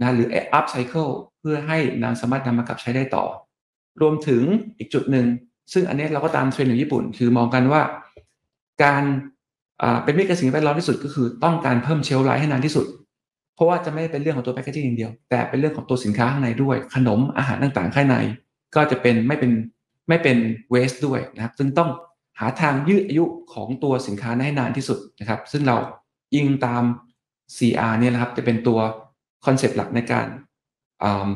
[0.00, 1.10] นะหรือ upcycle
[1.40, 3.24] เพื่อให้นำสามารถนำมากลับใช้ได้ต่อ
[4.00, 4.42] รวมถึง
[4.78, 5.26] อีกจุดหนึ่ง
[5.72, 7.82] ซึ่งอันนี้เราก็ตามเทรนด์ของญี่ปุ่น คือมองกันว่า
[8.82, 9.02] การ
[10.04, 12.86] เป็นมิตรกับสิ่งแวดล้อมที่สุดก็คือต้องการเพิ่ม shelf life ให้นานที่สุด
[13.54, 18.16] เพราะว่าจะไม่เป็นเรื่องของตัว packaging อย่างเดียว แต่เป็นเรื่องของตัวสินค้าข้างในด้วย ขนมอาหารต่างๆ ข้างใน
[18.74, 19.52] ก็จะเป็นไม่เป็น
[20.08, 20.36] ไม่เป็น
[20.70, 21.90] waste ด้วยนะครับ ซึ่งต้อง
[22.38, 25.76] หาทางยืดอายุของตัวสินค้าให้นานที่สุดนะครับ ซึ่งเรา
[26.34, 26.82] อิงตาม
[27.56, 28.78] CR เนี่ยนะครับจะเป็นตัว
[29.46, 30.26] concept หลักในการ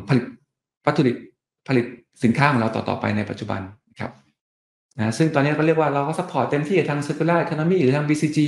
[0.09, 0.25] ผลิต
[0.87, 1.17] วัตถุดิบ
[1.69, 1.87] ผลิต
[2.25, 4.13] สินค้าของเราต่อๆไปในปัจจุบันนะครับ
[4.99, 8.39] นะซึ่งตอนนี้ก็เรียกว่าเราก็ support เต็มที่ทาง circular economy หรือทาง BCG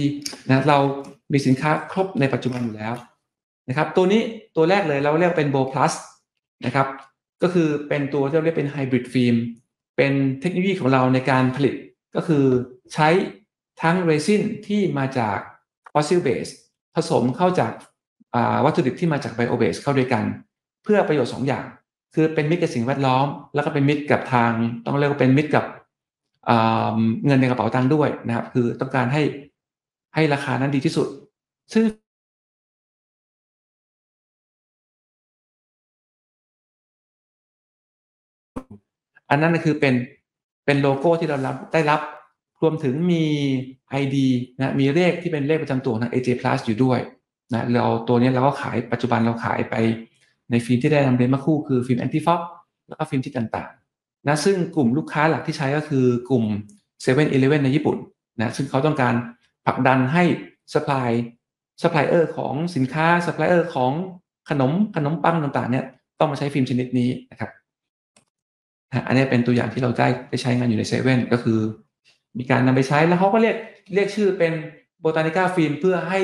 [0.48, 0.78] นะเรา
[1.32, 2.94] มีสินค้าครบในปัจจุบันอยู่แล้ว
[3.68, 4.22] นะครับตัวนี้
[4.56, 5.92] ตัวแรกเลยเราเรียกเป็น BioPlus
[6.66, 6.86] นะครับ
[7.42, 9.36] ก็คือเป็นตัวที่เราเรียกเป็นไฮบริดฟิล์ม
[9.96, 11.74] เป็นเทคโนโลยีของเราในการผลิต
[12.14, 12.44] ก็คือ
[12.94, 13.08] ใช้
[13.82, 15.38] ทั้งเรซินที่มาจาก
[15.92, 16.50] fossil base
[16.94, 17.72] ผสมเข้าจาก
[18.64, 20.24] วัตถุดิบที่มาจาก bio-based เข้าด้วยกัน
[20.84, 21.64] เพื่อประโยชน์2ออย่าง
[22.14, 24.50] คือเป็นมิตรกับสิ่งแวดล้อม แล้วก็เป็นมิตรกับทาง
[24.86, 25.64] ต้องเรียกว่าเป็นมิตรกับ
[27.26, 29.22] เงินในกระเป๋าตังค์ด้วยนะครับ คือต้องการให้
[30.14, 31.08] ให้ราคานั้นดีที่สุด
[31.74, 31.84] ซึ่ง
[39.30, 39.94] อันนั้นคือเป็น
[40.66, 42.00] เป็นโลโก้ที่เรารับได้รับ
[42.62, 43.24] รวมถึงมี
[44.02, 44.16] ID
[44.58, 47.00] นะมีเลขที่เป็นเลขประจำตัวของ AJ Plus อยู่ด้วย
[47.52, 49.74] นะเราตัวนี้เราก็ขายปัจจุบันเราขายไป
[50.50, 52.40] ในฟิล์มที่ได้นำเรียนมาคู่คือฟิล์ม anti-fog
[52.88, 56.44] แล้วก็ฟิล์มที่ต่างๆนะซึ่งกลุ่มลูกค้าหลักที่ใช้ก็คือกลุ่ม
[57.02, 57.96] 7 e เ e ่ e อในญี่ปุ่น
[58.40, 59.14] นะซึ่งเขาต้องการ
[59.66, 60.22] ผลักดันให้
[60.74, 63.92] supply supplier ของสินค้าสปายเออร์ของ
[64.50, 65.84] ขนมขนมปังต่างๆเนี่ย
[66.18, 67.50] ต้องมาใช้ฟิล์มชนิดนี้นะครับ
[69.06, 71.58] อันนี้เป็นตัวอย่างที่เราได้ไปใช้งานอยู่ในเซเว่นก็คือ
[72.38, 73.56] มีการนำไปใช้แล้วเขาก็เรียก
[73.94, 74.52] เรียกชื่อเป็น
[75.00, 76.20] Botanical ฟิล์มเพื่อให้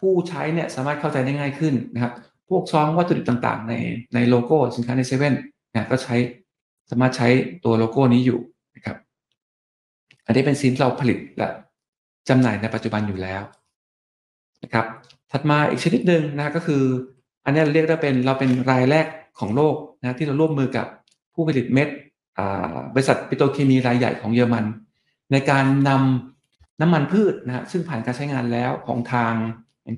[0.00, 2.12] ผู้ใช้เนี่ยสามารถเข้าใจได้ง่ายขึ้นนะครับ
[2.48, 3.74] พวกซองวัตถุดิบต่างๆ ใน
[4.14, 5.34] ในโลโก้สินค้าในเซเว่น
[5.72, 6.14] เนี่ยก็ใช้
[6.90, 7.28] สามารถใช้
[7.64, 8.40] ตัวโลโก้นี้อยู่
[8.76, 8.96] นะครับ
[10.26, 11.48] อันนี้เป็นสินเราผลิตและ
[12.28, 13.42] จำหน่ายในปัจจุบันอยู่แล้ว
[14.62, 14.86] นะครับ
[15.30, 16.82] ถัดมาอีกชนิดหนึ่งนะก็คือ
[17.44, 19.06] อันนี้เราเรียกได้เป็นเราเป็นรายแรก
[19.38, 20.86] ของโลกนะที่เราร่วมมือกับ
[21.34, 21.88] ผู้ผลิตเม็ด
[22.94, 24.64] บริษัทปิโตรเคมีรายใหญ่ของเยอรมัน
[25.32, 29.34] ในการนำน้ำมันพืชนะซึ่งผ่านการใช้งานแล้วของทาง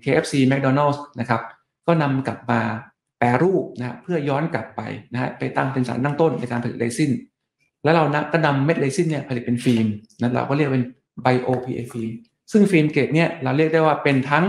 [0.05, 1.40] KFC McDonald's นะครับ
[1.87, 2.61] ก็นำกลับมา
[3.18, 4.81] แปรรูปนะเพื่อย้อนกลับไป
[5.12, 7.12] นะฮะไปตั้งเป็นสารตั้งต้นในการผลิตเรซิน
[7.85, 9.87] แล้วเรานะก็นำเม็ดเรซินเนี่ยผลิตเป็นฟิล์ม
[10.20, 10.87] นะเราก็เรียกเป็น
[11.22, 12.11] BioPA ฟิล์ม
[12.53, 14.44] ซึ่งฟิล์มเกรดเนี่ยเราเรียกได้ว่าเป็นทั้ง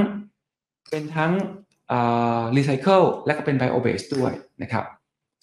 [0.89, 1.31] เป็นทั้ง
[2.57, 4.85] รีไซเคิลและก็เป็น bio-based ด้วยนะครับ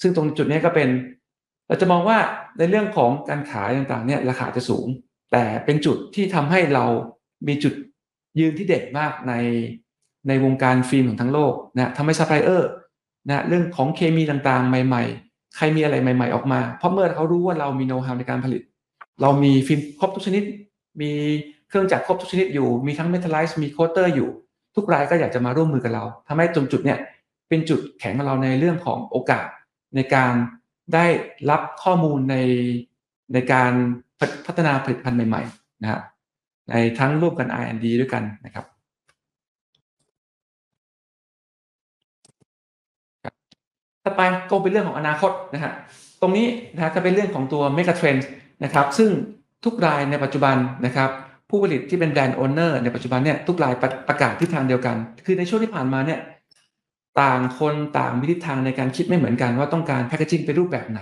[0.02, 0.88] ซึ่งตรงจุดนี้ก็เป็น
[1.68, 2.18] เราจะมองว่า
[2.58, 4.86] ในเรื่องของการขายต่างๆเนี่ยราคาจะสูง
[5.32, 6.84] แต่เป็นจุดที่ทำให้เรา
[7.48, 7.74] มีจุด
[8.40, 9.32] ยืนที่เด่นมากใน
[10.28, 12.68] ในวงการฟิล์มของทั้งโลกนะทำให้ซัพพลายเออร์
[13.28, 18.62] นะเรื่องของเคมีต่างๆ ใหม่ๆ ใครมีอะไรใหม่ ๆ ออกมา เพราะเมื่อเขารู้ว่าเรามีโน้ตฮาวในการผลิต
[19.22, 20.42] เรามีฟิล์มครบทุกชนิด
[21.00, 21.10] มี
[21.68, 24.28] เครื่องจักรครบทุกชนิดอยู่ มีทั้ง metallize มี coater อยู่
[24.74, 26.98] ทุกรายก็อยากจะมาร่วมมือกับเราทำให้ตรงจุดเนี่ย
[27.48, 29.46] เป็นจุดแข็งของเราในเรื่องของโอกาส
[29.96, 30.32] ในการ
[30.94, 31.06] ได้
[31.50, 32.36] รับข้อมูลใน
[33.32, 33.72] ในการ
[34.46, 36.00] พัฒนาผลิตภัณฑ์ใหม่ๆนะฮะ
[36.70, 38.64] ในทั้งร่วมกัน R&D ด้วยกันนะครับ
[44.08, 45.72] ต่อไปก็เป็นเรื่องของอนาคตนะฮะ
[46.20, 48.22] ตรงนี้นะก็เป็นเรื่องของตัว mega trend
[48.64, 49.10] นะครับซึ่ง
[49.64, 51.10] ทุกรายในปัจจุบันนะครับ
[51.50, 53.74] ผู้ผลิตที่เป็น brand owner ในปัจจุบันเนี่ยทุกราย
[54.08, 56.20] ประกาศทิศทางเดียวกัน คือในช่วงที่ผ่านมาเนี่ย
[57.20, 61.00] ต่างคนต่างมีทิศทางในการคิดไม่เหมือนกันว่าต้องการ packaging เป็นรูปแบบไหน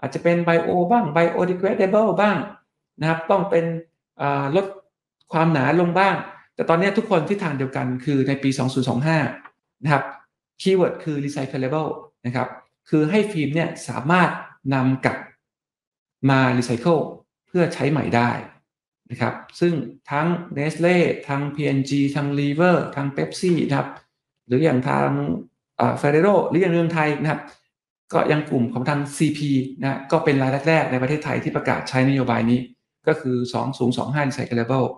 [0.00, 2.36] อาจจะเป็น bio บ้าง biodegradable บ้าง
[3.00, 3.64] นะครับต้องเป็น
[4.56, 4.66] ลด
[5.32, 6.14] ความหนาลงบ้าง
[6.54, 8.50] แต่ตอนนี้ทุกคนทิศทางเดียวกันคือในปี
[9.16, 10.04] 2025 นะครับ
[10.60, 11.88] keyword คือ recyclable
[12.26, 12.48] นะครับ
[12.88, 14.30] คือให้ฟิล์มเนี่ยสามารถ
[14.74, 15.18] นำกลับ
[16.30, 16.98] มารีไซเคิล
[17.46, 18.30] เพื่อใช้ใหม่ได้
[19.10, 19.72] นะครับ ซึ่ง
[20.10, 20.96] ทั้ง Nestle
[21.28, 23.88] ทั้ง P&G ทั้ง Lever ทั้ง Pepsi นะครับ
[24.46, 25.08] หรืออย่างทาง
[25.98, 27.42] Ferrero หรืออย่างเมืองไทยนะครับ
[28.12, 29.40] ก็ยังกลุ่มของทาง CP
[29.82, 32.60] นะก็เป็นรายแรกๆในประเทศไทยที่ประกาศใช้นโยบายนี้
[33.06, 33.36] ก็คือ
[33.82, 34.88] 2025 Recyclable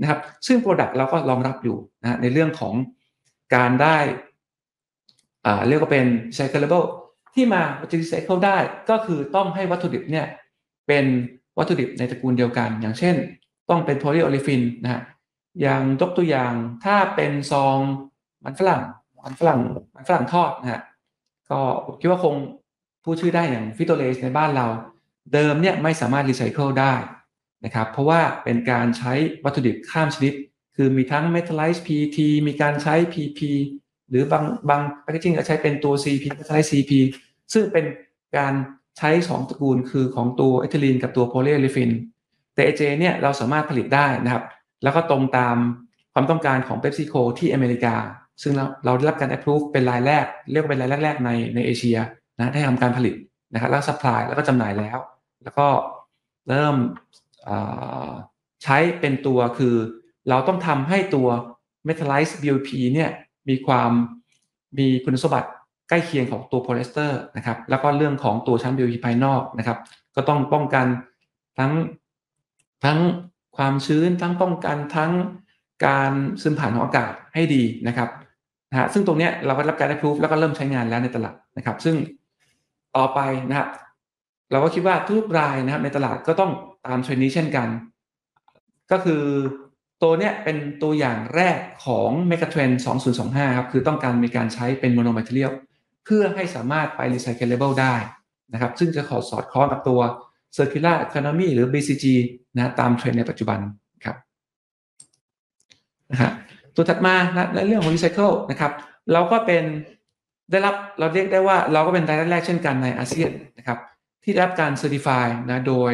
[0.00, 2.74] นะครับ ซึ่ง Product เราก็รองรับอยู่นะในเรื่องของ
[3.54, 3.98] การได้
[5.68, 6.86] เรียกว่าเป็น Recyclable
[7.34, 8.58] ที่มาจะ Recycle ได้
[8.90, 10.26] ก็คือต้องให้วัตถุดิบเนี่ย
[10.88, 11.04] เป็น
[11.58, 13.16] วัตถุดิบในตระกูลเดียวกัน อย่างเช่น
[13.70, 15.02] ต้องเป็น polyolefin นะฮะ
[15.60, 16.52] อย่างยกตัวอย่าง
[16.84, 17.78] ถ้าเป็นซอง
[18.44, 18.82] มันฝรั่ง
[19.24, 19.60] มันฝรั่ง
[19.94, 20.82] มันฝรั่งทอดนะฮะ
[21.50, 21.60] ก็
[22.00, 22.34] คิดว่าคง
[23.04, 24.66] พูดชื่อได้อย่าง Frito-Lay's ในบ้านเรา
[25.32, 26.94] เดิมเนี่ยไม่สามารถรีไซเคิลได้
[27.64, 29.12] นะครับเพราะว่าเป็นการใช้
[29.44, 30.32] วัตถุดิบข้ามชนิด
[30.76, 33.40] คือมีทั้ง metallized PET มีการใช้ PP
[34.10, 36.92] หรือบางบาง packaging ก็ใช้เป็นตัว CPP metallized CPP
[37.52, 37.84] ซึ่งเป็น
[38.36, 38.54] การ
[38.98, 41.90] ใช้ 2 ตระกูลคือของตัวเอทิลีนกับตัว polyolefin
[42.54, 44.44] แต่ AJ เนี่ยเราสามารถผลิตได้นะครับ
[44.82, 45.56] แล้วก็ตรงตาม
[46.14, 47.94] ความต้องการของ PepsiCo ที่อเมริกา
[48.42, 51.98] ซึ่งเราเราได้รับการ approve เป็นรายแรก เรียกว่าเป็นรายแรกๆในในเอเชีย
[52.36, 53.14] นะได้ทำการผลิต
[53.52, 54.98] นะครับแล้ว supply แล้วก็จำหน่ายแล้ว
[55.44, 55.68] แล้วก็
[56.48, 56.76] เริ่ม
[58.62, 59.74] ใช้เป็นตัวคือ
[60.28, 61.28] เราต้องทำให้ตัว
[61.88, 63.10] metallized BOPP เนี่ย
[63.48, 63.90] มีความ
[64.78, 65.48] มีคุณสมบัติ
[65.88, 69.78] ใกล้เคียงของตัวโพลีเอสเตอร์นะครับแล้วก็เรื่องของตัวชั้น BOP ภายนอกนะครับ
[70.16, 70.86] ก็ต้องป้องกัน
[71.58, 71.72] ทั้ง
[72.84, 72.98] ทั้ง
[73.56, 75.12] ความชื้นทั้งป้องกันทั้ง
[75.86, 78.08] การซึมผ่านของอากาศให้ดีนะครับ
[78.70, 81.96] นะฮะซึ่งตรงนี้เราก็รับการได้พิสูจน์แล้วก็เริ่มใช้งานแล้วในตลาดนะครับ ซึ่ง
[82.96, 83.68] ต่อไปนะครับ
[84.50, 86.50] เราก็คิดว่าทุกรายนะครับในตลาดก็ต้อง
[86.86, 87.68] ตามเทรนด์นี้เช่นกัน
[88.90, 89.22] ก็คือ
[90.02, 92.70] ตัวเนี้ยเป็นตัวอย่างแรกของ megatrend
[93.14, 95.52] 2025 ครับ คือต้องการมีการใช้เป็น mono material
[96.04, 97.94] เพื่อให้สามารถไป recyclable ได้
[98.52, 100.00] นะครับ ซึ่งจะขอสอดคล้องกับตัว
[100.56, 102.04] circular economy หรือ BCG
[102.56, 103.58] นะตามเทรนด์ในปัจจุบัน
[104.04, 104.16] ครับ
[106.10, 106.32] นะฮะ
[106.74, 108.72] ตัวถัดมานะเรื่องของ recycle นะครับ
[109.12, 109.64] เราก็เป็น
[110.50, 113.78] ได้รับเราเรียกได้ว่าเราก็เป็นรายแรกเช่นกันในอาเซียนนะครับ
[114.24, 115.92] ที่ได้รับการ certify นะโดย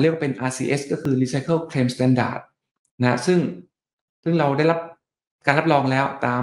[0.00, 2.40] เรียกว่าเป็น RCS ก็คือ Recycle Claim Standard
[3.02, 3.38] นะซึ่ง
[4.24, 4.80] ซึ่งเราได้รับ
[5.46, 6.42] การรับรองแล้วตาม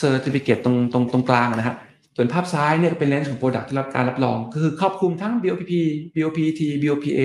[0.00, 1.76] Certificate ตรงตรงตรงกลางนะฮะ
[2.16, 5.72] ส่วนภาพซ้ายเนี่ยเป็นเลนส์ของ Product ที่รับการรับรอง คือครอบคลุมทั้ง BOPP
[6.14, 7.20] BOPT BOPA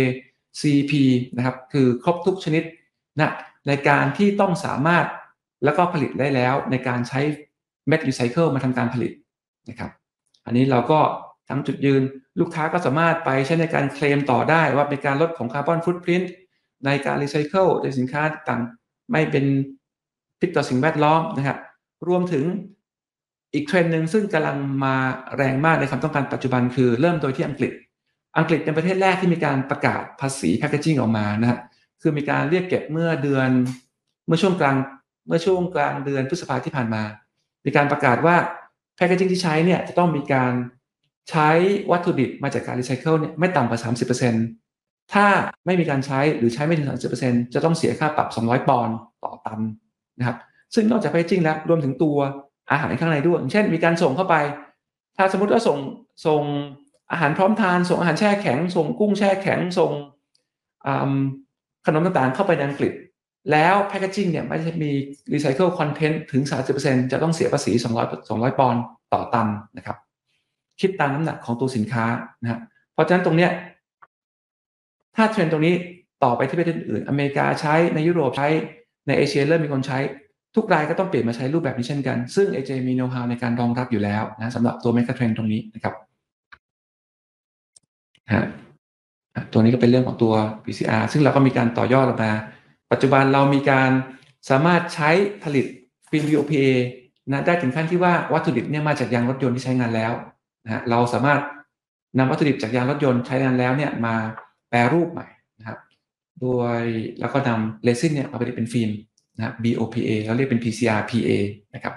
[0.61, 0.93] CP
[1.35, 2.63] นะครับ คือครบทุกชนิด
[3.19, 3.31] นะ
[3.67, 5.05] ในการที่ต้องสามารถ
[5.63, 7.19] แล้วก็ผลิตได้แล้วในการใช้
[7.87, 9.11] เม็ดรีไซเคิลมาทำการผลิต
[9.69, 9.91] นะครับ
[10.45, 10.99] อันนี้เราก็
[11.49, 12.01] ทั้งจุดยืน
[12.39, 16.21] ลูกค้าก็สามารถไปใช้ในการเคลมต่อได้ว่าเป็นการลดของ carbon footprint
[16.85, 18.61] ในการรีไซเคิลในสินค้าต่าง
[19.11, 19.45] ไม่เป็น
[20.39, 21.57] พิษต่อสิ่งแวดล้อมนะครับ
[22.07, 22.45] รวมถึง
[23.53, 24.95] อีกเทรนด์หนึ่งซึ่งกำลังมา
[25.37, 27.71] แรงมากในความต้องการปัจจุบันคือเริ่มโดยที่อังกฤษ
[28.37, 31.59] อังกฤษเป็นประเทศแรกที่มีการประกาศภาษี packaging ออกมานะครับ
[32.01, 33.49] คือมีการเรียกเก็บเมื่อเดือน
[34.25, 34.75] เมื่อช่วงกลาง
[35.27, 37.03] เมื่อช่วงกลางเดือนพฤษภาที่ผ่านมา
[37.65, 38.35] มีการประกาศว่า
[38.95, 40.53] packaging ที่ใช้เนี่ยจะต้องมีการ
[41.29, 41.49] ใช้
[41.91, 43.79] วัตถุดิบมาจากการรีไซเคิลเนี่ยไม่ต่ำกว่า
[44.29, 44.60] 30%
[45.13, 45.25] ถ้า
[45.65, 46.87] ไม่มีการใช้หรือใช้ไม่ถึง
[47.21, 49.59] 30%จะต้องเสียค่าปรับ 200 ปอนด์ต่อตัน
[50.19, 50.37] นะครับ
[50.73, 52.17] ซึ่งนอกจาก packaging แล้วรวมถึงตัว
[52.71, 54.35] อาหารข้างในด้วย เช่น มีการส่งเข้าไป
[55.17, 55.77] ถ้าสมมติว่าส่ง
[56.27, 56.43] ส่ง
[57.11, 59.91] อาหารพร้อมทาน ส่งอาหารแช่แข็ง ส่งกุ้งแช่แข็ง ส่ง
[61.85, 62.93] ขนมต่างๆ เข้าไปในอังกฤษ
[63.51, 64.91] แล้ว packaging เนี่ยไม่ใช่มี
[65.33, 66.43] recycle content ถึง
[66.77, 68.81] 30%จะต้องเสียภาษี 200 200 ปอนด์
[69.13, 69.47] ต่อตัน
[69.77, 69.97] นะครับ
[70.81, 72.05] คิดตามน้ำหนักของตัวสินค้า
[72.41, 72.59] นะฮะ
[72.93, 73.51] เพราะฉะนั้นตรงเนี้ย
[75.15, 75.75] ถ้าเทรนด์ตรงนี้
[76.23, 78.47] ต่อไปที่ประเทศอื่น อเมริกาใช้ในยุโรปใช้
[79.07, 79.99] ในเอเชียเริ่มมีคนใช้
[80.55, 85.93] ทุกรายก็ต้องเปลี่ยนมาใช้รูปแบบนี้เช่นกัน ซึ่ง AJ มีโน้ตฮาวในการรองรับอยู่แล้วนะสำหรับตัวเมกะเทรนด์ตรงนี้นะครับ
[88.33, 88.43] ฮะ
[89.53, 90.33] ตัวนี้ก็เป็นเรื่องของตัว
[90.65, 92.31] PCR ซึ่งเราก็มีการต่อยอดออกมา
[92.91, 93.89] ปัจจุบันเรามีการ
[94.49, 95.09] สามารถใช้
[95.43, 95.65] ผลิต
[96.09, 96.67] ฟิล์ม BOPA
[97.31, 100.11] นะได้ถึงขั้นที่ว่าวัตถุดิบเนี่ยมาจากยางรถยนต์ที่ใช้งานแล้ว
[100.65, 101.39] นะฮะเราสามารถ
[102.17, 104.15] นำวัตถุดิบจากยางรถยนต์ใช้งานแล้วเนี่ยมา
[104.71, 105.27] แปรรูปใหม่
[105.59, 105.79] นะครับ
[106.41, 106.47] โด
[106.79, 106.81] ย
[107.19, 108.91] แล้วก็นำเรซินเนี่ยมาผลิตเป็นฟิล์ม
[109.37, 111.31] นะ BOPA เราเรียกเป็น PCR PA
[111.75, 111.93] นะครับ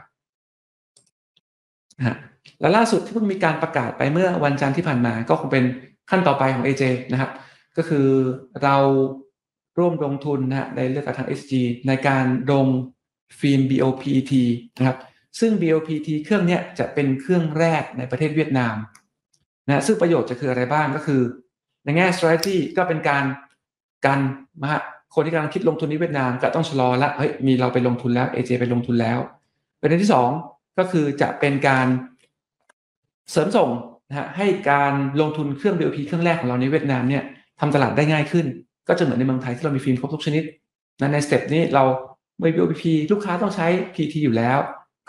[1.99, 2.17] นะ
[2.61, 5.65] แล้วล่าสุดที่เพิ่งมีการประกาศไปเมื่อวันจันทร์ที่ผ่านมา ก็คงเป็น
[6.11, 7.31] ขั้นต่อไปของ AJ นะครับ
[7.77, 8.07] ก็คือ
[8.63, 8.77] เรา
[9.79, 11.53] ร่วมลงทุนนะในเรื่องกับทาง SG
[11.89, 12.67] ในการลง
[13.41, 14.33] ฟิล์ม BOPT
[14.79, 14.99] นะครับ
[15.41, 18.77] ซึ่ง BOPT เครื่องนี้จะเป็นเครื่องแรกในประเทศเวียดนาม
[19.67, 21.21] นะซึ่งประโยชน์จะคืออะไรบ้างก็คือ
[21.85, 23.25] ในแง่ strategy ก็เป็นการ
[24.07, 24.21] กัน
[24.63, 24.75] มา
[25.15, 29.19] คนที่กำลังคิดลงทุนในเวียดนามก็ต้องชะลอละเฮ้ยมีเราไปลงทุนแล้ว AJ ไปลงทุนแล้ว
[29.81, 30.11] ประเด็นที่
[30.45, 31.87] 2 ก็คือจะเป็นการ
[33.31, 33.71] เสริมส่ง
[34.09, 37.23] นะฮะให้การลงทุนเครื่อง BOP เครื่องแรกของเราในเวียดนามเนี่ย
[37.61, 38.47] ทำตลาดได้ง่ายขึ้น
[38.89, 40.43] ก็จะเหมือนในเมืองไทยที่เรามีฟิล์มครบทุกชนิด
[41.01, 41.85] นะในสเต็ปนี้เรา
[42.41, 44.59] ไม่ BOP ลูกค้าต้องใช้ PT อยู่แล้ว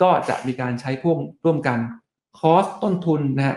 [0.02, 1.78] ก็จะมีการใช้พ่วงร่วมกัน
[2.38, 3.56] cost ต้นทุนนะฮะ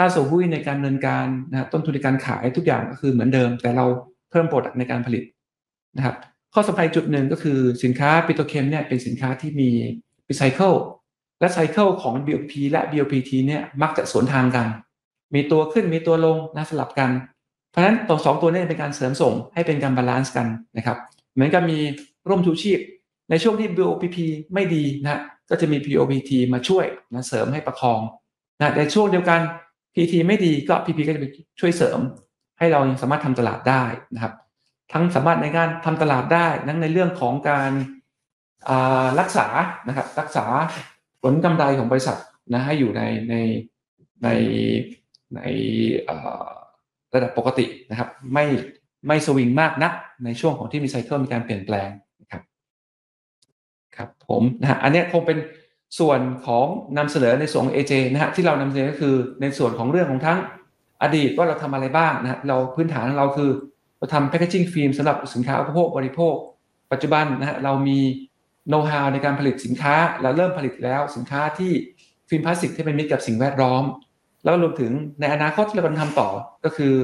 [0.00, 3.86] ค่าโสหุ้ยในการดำเนินการนะครับต้นทุนในการขายทุกอย่างก็คือเหมือนเดิม แต่เรา
[4.30, 5.22] เพิ่ม product ในการผลิต
[5.96, 6.16] นะครับ
[6.54, 9.70] ข้อสำคัญจุดหนึ่งก็คือสินค้าปิโตรเคมีเนี่ยเป็นสินค้าที่มี
[10.28, 10.72] cycle
[11.40, 14.66] และ cycle ของ BOPP และ BOPET เนี่ยมักจะสวนทางกัน
[15.34, 17.10] มีตัวขึ้นมีตัวลงนะสลับกัน
[17.70, 20.98] เพราะฉะนั้นตัวสองตัวนี้เป็นการเสริมส่งให้เป็นการ balance กันนะครับ
[21.34, 21.78] เหมือนกับมี
[22.28, 22.78] ร่มชูชีพ
[23.30, 24.16] ในช่วงที่ BOPP
[24.54, 28.00] ไม่ดีนะก็จะมี POPT มาช่วยนะเสริมให้ประคอง
[28.58, 29.40] นะในช่วงเดียวกัน
[29.94, 31.26] PT ไม่ดีก็ PP ก็จะไป
[31.60, 31.98] ช่วยเสริม
[32.58, 33.82] ให้เรายังสามารถทำตลาดได้
[34.14, 34.34] นะครับ
[34.92, 37.72] ทั้งสามารถในการทำตลาดได้ทั้งในเรื่องของการ
[39.20, 39.46] รักษา
[39.88, 40.44] นะครับ รักษา
[41.22, 42.18] ผลกำไรของบริษัท
[42.52, 43.34] นะให้อยู่ในใน
[44.22, 44.28] ใน
[45.36, 45.40] ใน
[47.14, 48.46] ระดับปกตินะครับ ไม่
[49.06, 49.92] ไม่สวิงมากนัก
[50.24, 51.90] ในช่วงของที่มีไซเคิลมีการเปลี่ยนแปลง
[52.22, 52.42] นะครับ
[53.96, 55.38] ครับผมนะฮะอันนี้คงเป็น
[55.98, 56.66] ส่วนของ
[56.98, 60.38] นำเสนอในส่วนของ AJ นะฮะที่เรานำเสนอก็คือในส่วนของเรื่องของทั้ง
[61.02, 63.50] อดีตว่าเราทำอะไรบ้างนะเราพื้นฐานของเราคือ
[63.98, 66.34] เราทำแพคเกจิ้งฟิล์มสำหรับสินค้าอุปโภคบริโภค
[66.92, 67.98] ปัจจุบันนะฮะเรามี
[68.68, 71.72] โน้ตฮาวในการผลิตสินค้าเราเริ่มผลิตแล้วสินค้าที่
[72.28, 73.84] ฟิล์มพลาสติกที่เป็นมิตรกับสิ่งแวดล้อม
[74.44, 76.28] แล้วรวมถึงในอนาคตที่เรากำลังทำต่อ
[76.64, 76.94] ก็คือ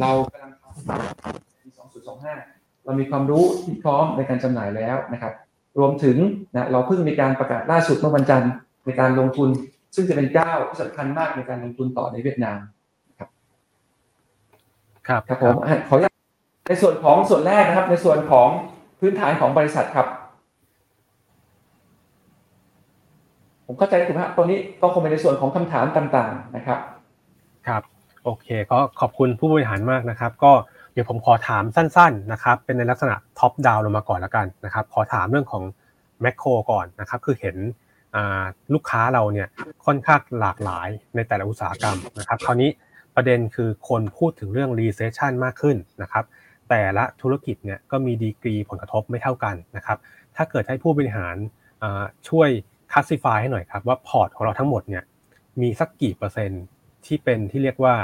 [0.00, 1.68] เรากำลังทำปี
[2.26, 5.32] 2025 เรามีความรู้ที่พร้อมในการจำหน่ายแล้วนะครับ
[5.80, 6.16] รวมถึง
[6.54, 8.50] นะเราเพิ่งมีการประกาศล่าสุดเมื่อวันจันทร์
[8.86, 9.48] ในการลงทุน
[9.94, 12.58] ซึ่งจะเป็นก้าวที่สำคัญมากในการลงทุนต่อในเวียดนาม
[13.18, 13.28] ครับ
[15.08, 15.54] ครับครับผม
[15.88, 16.12] ขออนุญาต
[16.68, 18.48] ในส่วนของส่วนแรกนะครับ ในส่วนของ
[19.00, 20.06] พื้นฐานของบริษัทครับ
[23.66, 26.78] ผมเข้าใจถูกไหมครับตรงนี้ก็คงเป็นในส่วนของคำถามต่างๆนะครับ
[27.66, 27.82] ครับ
[28.24, 30.52] โอเค ก็ขอบคุณผู้บริหารมากนะครับ ก็
[30.92, 35.64] เดี๋ยวผมขอถามสั้นๆนะครับเป็นในลักษณะท็อปดาวลงมาก่อนแล้วกันนะครับขอถามเรื่องของ
[36.20, 37.56] แมคโครก่อนนะครับคือเห็น
[38.74, 39.48] ลูกค้าเราเนี่ย
[39.86, 42.70] ค่อนข้างหลากหลายในแต่ละอุตสาหกรรมนะครับคราวนี้
[43.16, 46.24] ประเด็นคือคนพูดถึงเรื่อง recession มากขึ้นนะครับ
[46.70, 49.98] แต่ละธุรกิจเนี่ยก็มีดีกรีผลกระทบไม่เท่ากันนะครับ
[50.36, 51.36] ถ้าเกิดให้ผู้บริหาร
[52.28, 52.48] ช่วย
[52.92, 55.04] classify ให้หน่อยครับว่าพอร์ตของเราทั้งหมดเนี่ย
[55.60, 56.62] มีสักกี่เปอร์เซ็นต์
[57.06, 57.94] ที่เป็นที่เรียกว่า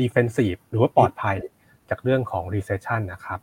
[0.00, 1.36] defensive หรือว่าปลอดภัย
[1.90, 3.40] จากเรื่องของ recession นะครับ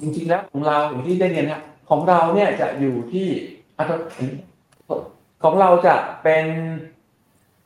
[0.00, 3.26] จริงๆแล้วของเราอย่างที่ได้เรียนนะของเราเนี่ยจะอยู่ที่
[5.42, 6.46] ของเราจะเป็น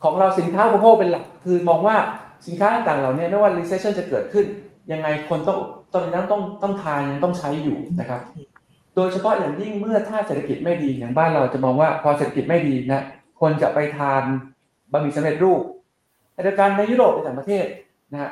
[0.03, 1.97] ของเราสินค้าอุปโภคเป็นหลัก คือมองว่า
[2.47, 4.47] สินค้าต่างๆเหล่านี้ไม่ว่า recession จะเกิดขึ้น
[4.93, 5.59] ยังไงคนต้อง
[5.93, 8.21] ตอนนั้นต้องต้องทานยังต้องใช้อยู่นะครับ
[8.97, 13.05] โดยเฉพาะอย่างยิ่งเมื่อถ้าเศรษฐกิจไม่ดีอย่างบ้านเราจะมองว่าพอเศรษฐกิจไม่ดีนะ
[13.41, 14.23] คนจะไปทาน
[14.93, 15.61] บะหมี่สำเร็จรูป
[16.45, 17.67] แต่การในยุโรปในต่างประเทศ
[18.13, 18.31] นะฮะ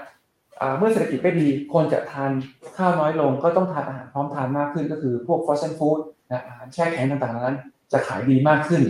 [0.78, 2.30] เมื่อเศรษฐกิจไม่ดีคนจะทาน
[2.76, 5.98] ข้าวน้อยลงก็ต้องทานอาหารพร้อมทานมากขึ้นก็คือพวก frozen food
[6.30, 7.58] นะอาหารแช่แข็งต่างๆนั้น
[7.92, 8.82] จะขายดีมากขึ้น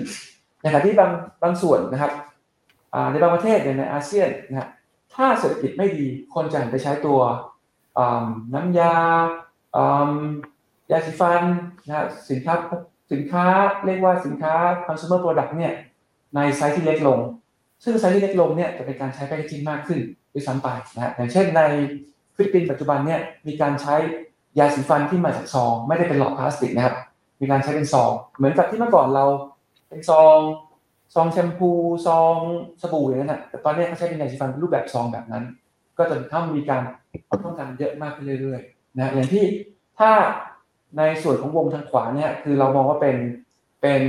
[0.60, 1.10] ในขณะที่บาง
[1.42, 2.12] บางส่วนนะครับ
[3.10, 4.68] ในบางประเทศในอาเซียนนะ
[5.14, 7.20] ถ้าเศรษฐกิจไม่ดีคนจะหันไปใช้ตัว
[8.54, 8.94] น้ำยา
[10.90, 11.42] ยาสีฟัน
[11.86, 12.54] นะสินค้า
[13.12, 13.44] สินค้า
[13.86, 14.54] เรียกว่าสินค้า
[14.86, 15.74] consumer product เนี่ย
[16.34, 17.18] ในไซส์ที่เล็กลง
[17.84, 20.00] ซึ่งไซส์ที่เล็กลงเนี่ยจะเป็นการใช้ packaging มากขึ้น
[20.32, 21.62] ด้วยซ้ำไปนะฮะอย่างเช่นใน
[22.34, 23.94] ฟิลิปปินส์ปัจจุบันเนี่ยมีการใช้
[24.58, 26.96] ยาสีฟันที่มาจากซอง ไม่ได้เป็นหลอดพลาสติกนะครับ
[27.40, 29.24] มีการใช้เป็นซอง เหมือนกับที่เมื่อก่อนเรา
[29.88, 30.36] เป็นซอง
[31.14, 31.70] ซองแชมพู
[32.06, 32.34] ซอง
[32.82, 35.44] สบู่อย่างนั้นนะแต่ตอนนี้เขาใช้เป็นยาสีฟันรูปแบบซองแบบนั้น
[35.98, 36.82] ก็จะทำมีการ
[37.44, 39.44] ต้องการเยอะมากขึ้นเรื่อยๆนะอย่างที่
[39.98, 40.10] ถ้า
[40.98, 43.16] ในส่วนของวงทางขวาเนี่ยคือเรามองว่าเป็น
[43.82, 44.02] เป็น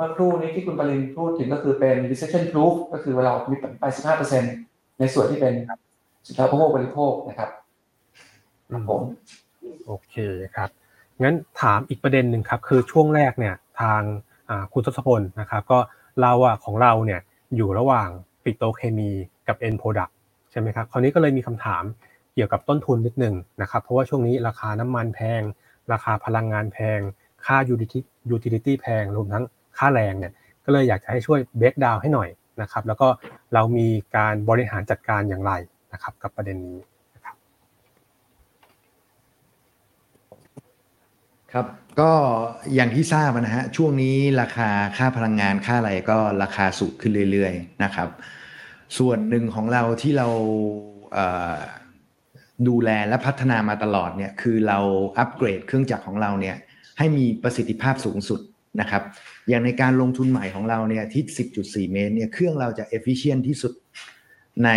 [0.00, 3.84] มื่อครู่นี้ที่คุณปรินพูดถึงก็คือเป็น recession proof ก็คือเรามีไป
[4.42, 5.54] 15%ในส่วนที่เป็น
[6.26, 7.50] สินค้าอุปโภคบริโภคนะครับ
[8.88, 9.00] ผม
[9.86, 10.14] โอเค
[10.56, 10.70] ครับ
[11.22, 14.00] งั้นถามอีกประเด็นหนึ่งครับ คือช่วงแรกเนี่ยทาง
[14.72, 15.78] คุณทศพลนะครับ ก็
[16.20, 17.20] เราอะของเราเนี่ย
[17.56, 18.08] อยู่ระหว่าง
[18.44, 19.10] ปิโตเคมี
[19.48, 20.12] กับ end product
[20.50, 21.84] ใช่ไหมครับ คราวนี้ก็เลยมีคำถาม
[22.34, 25.42] เกี่ยวกับต้นทุนนิดหนึ่งนะครับ เพราะว่าช่วงนี้ราคาน้ำมันแพง
[25.92, 27.00] ราคาพลังงานแพง
[27.46, 27.56] ค่า
[28.34, 29.44] utility แพงรวมทั้ง
[29.80, 30.32] ค่าแรงเนี่ย
[30.64, 32.28] ก็เลยอยากจะให้ช่วยเบรกดาวให้หน่อย
[32.62, 33.08] นะครับ แล้วก็
[33.54, 35.52] เรามีการบริหารจัดการอย่างไร
[35.92, 36.78] นะครับ กับประเด็นนี้
[37.14, 37.36] นะครับ
[41.52, 41.66] ครับ
[42.00, 42.12] ก็
[42.74, 48.08] อย่างที่ทราบนะฮะช่วงนี้ราคาค่าพลังงานค่าอะไรก็ราคาสูงขึ้นเรื่อย ๆ นะครับ
[48.98, 50.28] ส่วนหนึ่งของเราที่เรา
[52.68, 54.78] ดูแลและพัฒนามาตลอดเนี่ยคือเรา
[55.18, 56.56] อัปเกรดเครื่องจักรของเราเนี่ย
[56.98, 58.40] ให้มีประสิทธิภาพสูงสุด
[58.80, 59.02] นะครับ
[59.48, 61.22] อย่างในการลงทุนใหม่ของเราเนี่ยที่
[61.88, 63.72] 10.4 เมตรเนี่ยเครื่องเราจะ efficient ที่สุด
[64.64, 64.70] ใน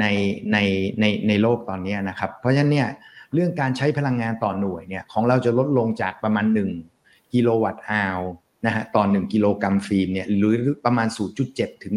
[0.00, 0.04] ใน
[0.52, 0.58] ใน
[1.00, 2.88] ในในโลกตอนนี้นะครับ เพราะฉะนั้นเนี่ย
[3.34, 6.46] เรื่องการใช้พลังงานต่อหน่วยเนี่ยของเราจะลดลงจากประมาณ
[6.90, 8.20] 1 กิโลวัตต์อาว
[8.66, 11.08] นะฮะต่อ 1 กิโลกรัมฟิล์มเนี่ยหรือประมาณ
[11.46, 11.94] 0.7 ถึง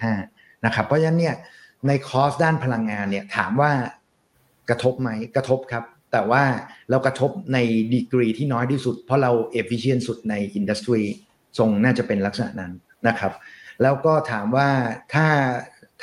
[0.00, 1.34] 0.75 นะครับ เพราะฉะนั้นเนี่ย
[1.86, 3.72] ในคอสด้านพลังงานเนี่ยถามว่า
[4.68, 6.42] กระทบไหมกระทบครับ แต่ว่า
[6.90, 7.58] เรากระทบใน
[7.94, 11.02] ดีกรีที่น้อยที่สุด เพราะเรา efficient สุดใน industry
[11.58, 12.72] ทรงน่าจะเป็นลักษณะนั้น
[13.08, 13.32] นะครับ
[13.82, 14.68] แล้วก็ถามว่า
[15.14, 15.26] ถ้า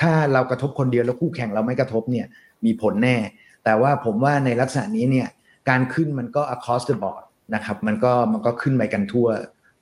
[0.01, 2.25] ถ้าเรากระทบคนเดียวแล้วคู่แข่งเราไม่กระทบเนี่ย
[2.65, 3.17] มีผลแน่
[3.63, 5.27] แต่ว่าผมว่าในลักษณะนี้เนี่ย
[5.69, 7.23] การขึ้นมันก็ across the board
[7.55, 9.27] นะครับมันก็มันก็ขึ้นไปกันทั่ว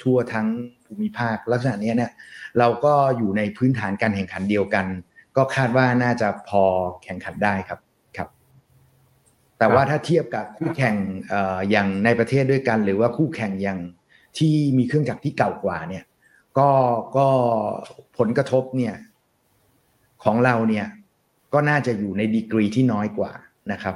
[0.04, 0.48] ทั่วทั้ง
[0.86, 2.12] ภูมิภาค ลักษณะนี้เนี่ย
[2.60, 4.86] เราก็อยู่ในพื้นฐานการแข่งขันเดียวกัน
[5.38, 6.64] ก็คาดว่าน่าจะพอ
[7.04, 7.91] แข่งขันได้ครับครับ
[9.62, 10.96] แต่ว่าถ้าเทียบกับคู่แข่ง
[11.30, 13.80] เอ่ออย่างในประเทศด้วยกัน หรือว่าคู่แข่งอย่าง
[14.38, 16.04] ที่มีเครื่องจักรที่เก่ากว่าเนี่ย
[16.58, 16.70] ก็
[17.18, 17.28] ก็
[18.18, 18.96] ผลกระทบเนี่ย
[20.24, 20.86] ของเราเนี่ย
[21.54, 23.32] ก็น่าจะอยู่ในดีกรีที่น้อยกว่า
[23.72, 23.96] นะครับ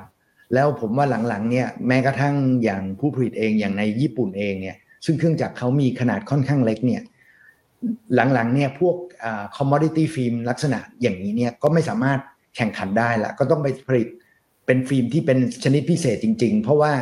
[0.53, 7.01] แล้วผมว่าหลังๆเนี่ยแม้กระทั่งอย่างผู้ผลิตเองอย่างในญี่ปุ่นเองเนี่ยซึ่งเครื่องจักรเขามีขนาดค่อนข้างเล็กเนี่ย
[8.15, 8.95] หลังๆเนี่ยพวก
[9.55, 12.19] commodity ฟิล์มลักษณะอย่างนี้เนี่ยก็ไม่สามารถ
[12.55, 14.07] แข่งขันได้ละก็ต้องไปผลิต
[14.65, 16.93] เป็นฟิล์มที่เป็นชนิดพิเศษจริง ๆ เพราะว่า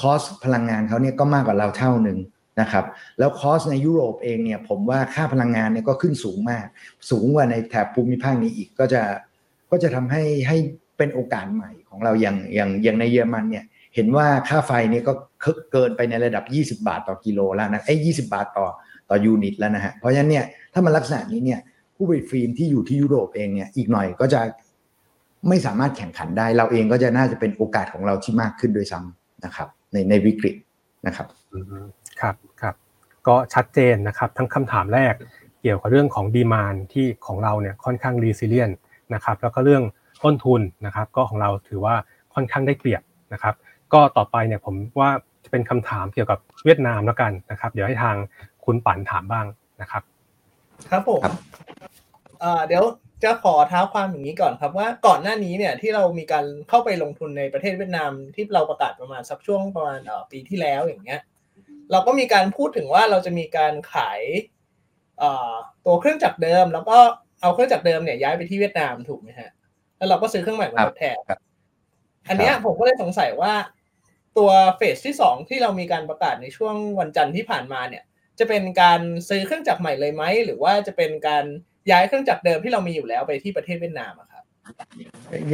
[0.00, 2.18] cost พลังงานเขาเนี่ยก็มากกว่าเราเท่าหนึ่ง
[2.60, 2.84] นะครับ
[3.18, 6.66] แล้ว cost ในยุโรปเองเนี่ยผมว่าค่าพลังงานเนี่ยก็ขึ้นสูงมาก
[7.10, 9.02] สูงกว่าในแถบภูมิภาคนี้อีกก็จะ
[9.70, 10.56] ก็จะทำให้ให้
[10.98, 13.64] เป็นโอกาสใหม่ของเราอย่างอย่างอย่างในเยอรมันเนี่ย
[13.94, 15.12] เห็นว่าค่าไฟเนี่ยก็
[15.72, 16.44] เกินไปในระดับ
[16.78, 18.66] 20 บาทต่อกิโลแล้วนะไอ้ยี่บาทต่อ
[19.08, 21.60] ต่อ unit แล้วนะฮะเพราะฉะนั้นเนี่ยถ้ามันลักษณะนี้เนี่ย
[21.96, 24.40] ผู้ผลิตฟิล์มที่อยู่ที่ยุโรปเองเนี่ยอีกหน่อยก็จะ
[25.48, 30.54] ไม่สามารถแข่งขันได้ เราเองก็จะน่าจะเป็นโอกาสของเราที่มากขึ้นด้วยซ้ำนะครับ ในในวิกฤต
[31.06, 31.26] นะครับ
[32.20, 32.74] ครับครับ
[33.26, 35.14] ก็ชัดเจนนะครับ ทั้งคำถามแรก
[35.62, 38.70] เกี่ยวกับเรื่องของ demand ที่ของเราเนี่ยค่อนข้าง resilient
[39.14, 39.82] นะครับ แล้วก็เรื่อง
[40.24, 41.94] ต้นทุนนะครับ ก็ของเราถือว่า
[42.34, 43.54] ค่อนข้างได้เปรียบนะครับ
[43.92, 45.10] ก็ต่อไปเนี่ยผมว่า
[45.44, 48.16] จะเป็นคำถามเกี่ยวกับเวียดนามแล้วกันนะครับ เดี๋ยวให้ทาง
[48.64, 49.46] คุณปั่นถามบ้าง
[49.80, 50.02] นะครับ
[50.90, 51.22] ครับผม
[52.66, 52.84] เดี๋ยว
[53.22, 60.00] จะขอเท้าความอย่างนี้ก่อนครับว่าก่อนหน้านี้เนี่ยที่เรามีการเข้าไปลงทุนในประเทศเวียดนามที่เราประกาศประมาณสักช่วงประมาณ
[60.30, 61.20] ปีที่แล้วอย่างเงี้ย
[61.90, 64.22] เราก็มีการพูดถึงว่าเราจะมีการขาย
[65.84, 66.98] ตัวเครื่องจักรเดิม แล้วก็
[67.42, 69.50] เอาเครื่องจักรเดิมเนี่ยย้ายไปที่เวียดนามถูกไหมฮะ
[69.96, 71.16] แล้วเราก็ซื้อเครื่องใหม่มาทดแทน
[72.28, 73.54] อันนี้ผมก็เลยสงสัยว่า
[74.38, 78.04] ตัวเฟสที่สองที่เรามีการประกาศในช่วงวันจันทร์ที่ผ่านมาเนี่ย
[78.38, 81.44] จะเป็นการซื้อเครื่องจักรใหม่เลยไหมหรือว่าจะเป็นการ
[81.90, 84.44] ย้ายเครื่องจักรเดิมที่เรามีอยู่แล้วไปที่ประเทศเวียดนามครับ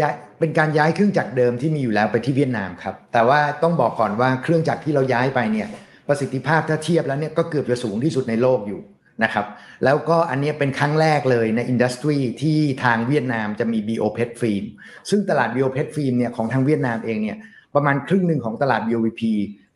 [0.00, 5.68] ย้ายเป็นการย้ายเครื่องจักรเดิมที่มีอยู่แล้วไปที่เวียดนามครับ แต่ว่าต้องบอกก่อนว่าเครื่องจักรที่เราย้ายไปเนี่ย
[6.08, 8.80] ประสิทธิภาพถ้าเทียบแล้วเนี่ยก็เกือบจะสูงที่สุดในโลกอยู่
[9.24, 9.46] นะครับ
[9.84, 14.64] แล้วก็อันนี้เป็นครั้งแรกเลยใน industry ที่ทางเวียดนามจะมี BOPET ฟิล์ม
[15.10, 17.38] ซึ่งตลาด BOPET ฟิล์มเนี่ยของทางเวียดนามเองเนี่ย
[17.74, 19.22] ประมาณครึ่งหนึ่งของตลาด BOPP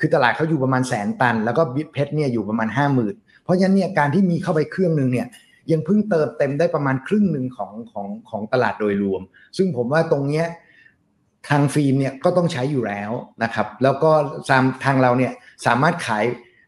[0.01, 1.63] คือตลาดเขาอยู่ประมาณแสนตัน แล้วก็
[1.93, 5.27] PET เนี่ยอยู่ประมาณห้าหมื่นเพราะฉะนั้นเนี่ยการที่มีเข้าไปเครื่องหนึ่งเนี่ย
[5.73, 9.23] ยังเพิ่งเติมเต็มได้ประมาณครึ่งหนึ่งของของของตลาดโดยรวม
[9.57, 10.47] ซึ่งผมว่าตรงเนี้ย
[11.49, 13.11] ทางฟิล์มเนี่ยก็ต้องใช้อยู่แล้ว
[13.43, 14.11] นะครับ แล้วก็
[14.85, 15.33] ทางเราเนี่ย
[15.67, 16.25] สามารถขาย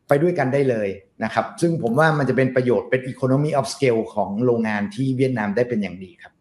[0.08, 0.88] ไปด้วยกันได้เลย
[1.24, 6.32] นะครับ ซึ่งผมว่ามันจะเป็นประโยชน์เป็น economy of scale ของโรงงานที่เวียดนามได้เป็นอย่างดีครับ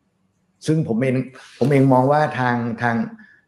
[0.68, 1.16] ซึ่งผมเอง
[1.60, 2.96] ผมเองมองว่าทางทาง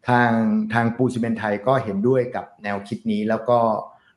[0.09, 0.29] ทาง
[0.73, 3.59] ทางปูซิเมนไทยก็เห็นด้วยกับแนวคิดนี้แล้วก็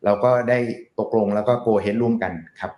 [0.04, 0.58] เราก็ได้
[0.98, 2.72] ตกลงแล้วก็โกเฮดร่วมกันครับ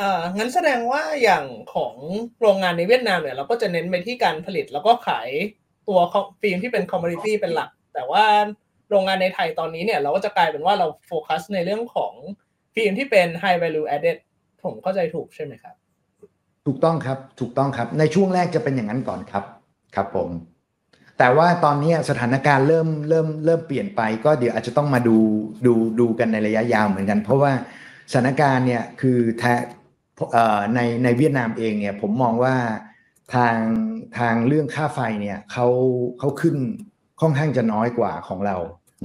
[0.00, 1.94] อ่างั้นแสดงว่าอย่างของ
[2.40, 5.28] โรงงานในเวียดนามเนี่ยเราก็จะเน้นไปที่การผลิตแล้วก็ขาย
[5.88, 5.98] ตัว
[6.40, 8.24] ฟิล์มที่เป็น commodity เป็นหลัก แต่ว่า
[8.90, 12.12] โรงงานในไทยตอนนี้เนี่ยเราก็จะกลายเป็นว่าเราโฟกัสในเรื่องของ
[12.74, 14.16] ฟิล์มที่เป็น high value added
[14.62, 15.74] ผมเข้าใจถูกใช่ไหมครับ
[16.66, 19.44] ถูกต้องครับถูกต้องครับ ในช่วงแรกจะเป็นอย่างนั้นก่อนครับ
[19.94, 20.30] ครับผม
[21.18, 25.16] แต่ว่าตอนนี้สถานการณ์เริ่มเริ่มเริ่มเปลี่ยนไป ก็เดี๋ยวอาจจะต้องมาดู
[25.66, 27.52] ดูดูกันในระยะยาวเหมือนกัน เพราะว่า
[28.10, 29.44] สถานการณ์เนี่ยคือแท
[30.74, 32.54] ในในเวียดนามเองเนี่ยผมมองว่า
[33.34, 33.56] ทาง
[34.18, 35.66] ทางเรื่องค่าไฟเนี่ยเขา
[36.18, 36.56] เขาขึ้น
[37.20, 38.56] ค่อนข้างจะน้อยกว่าของเรา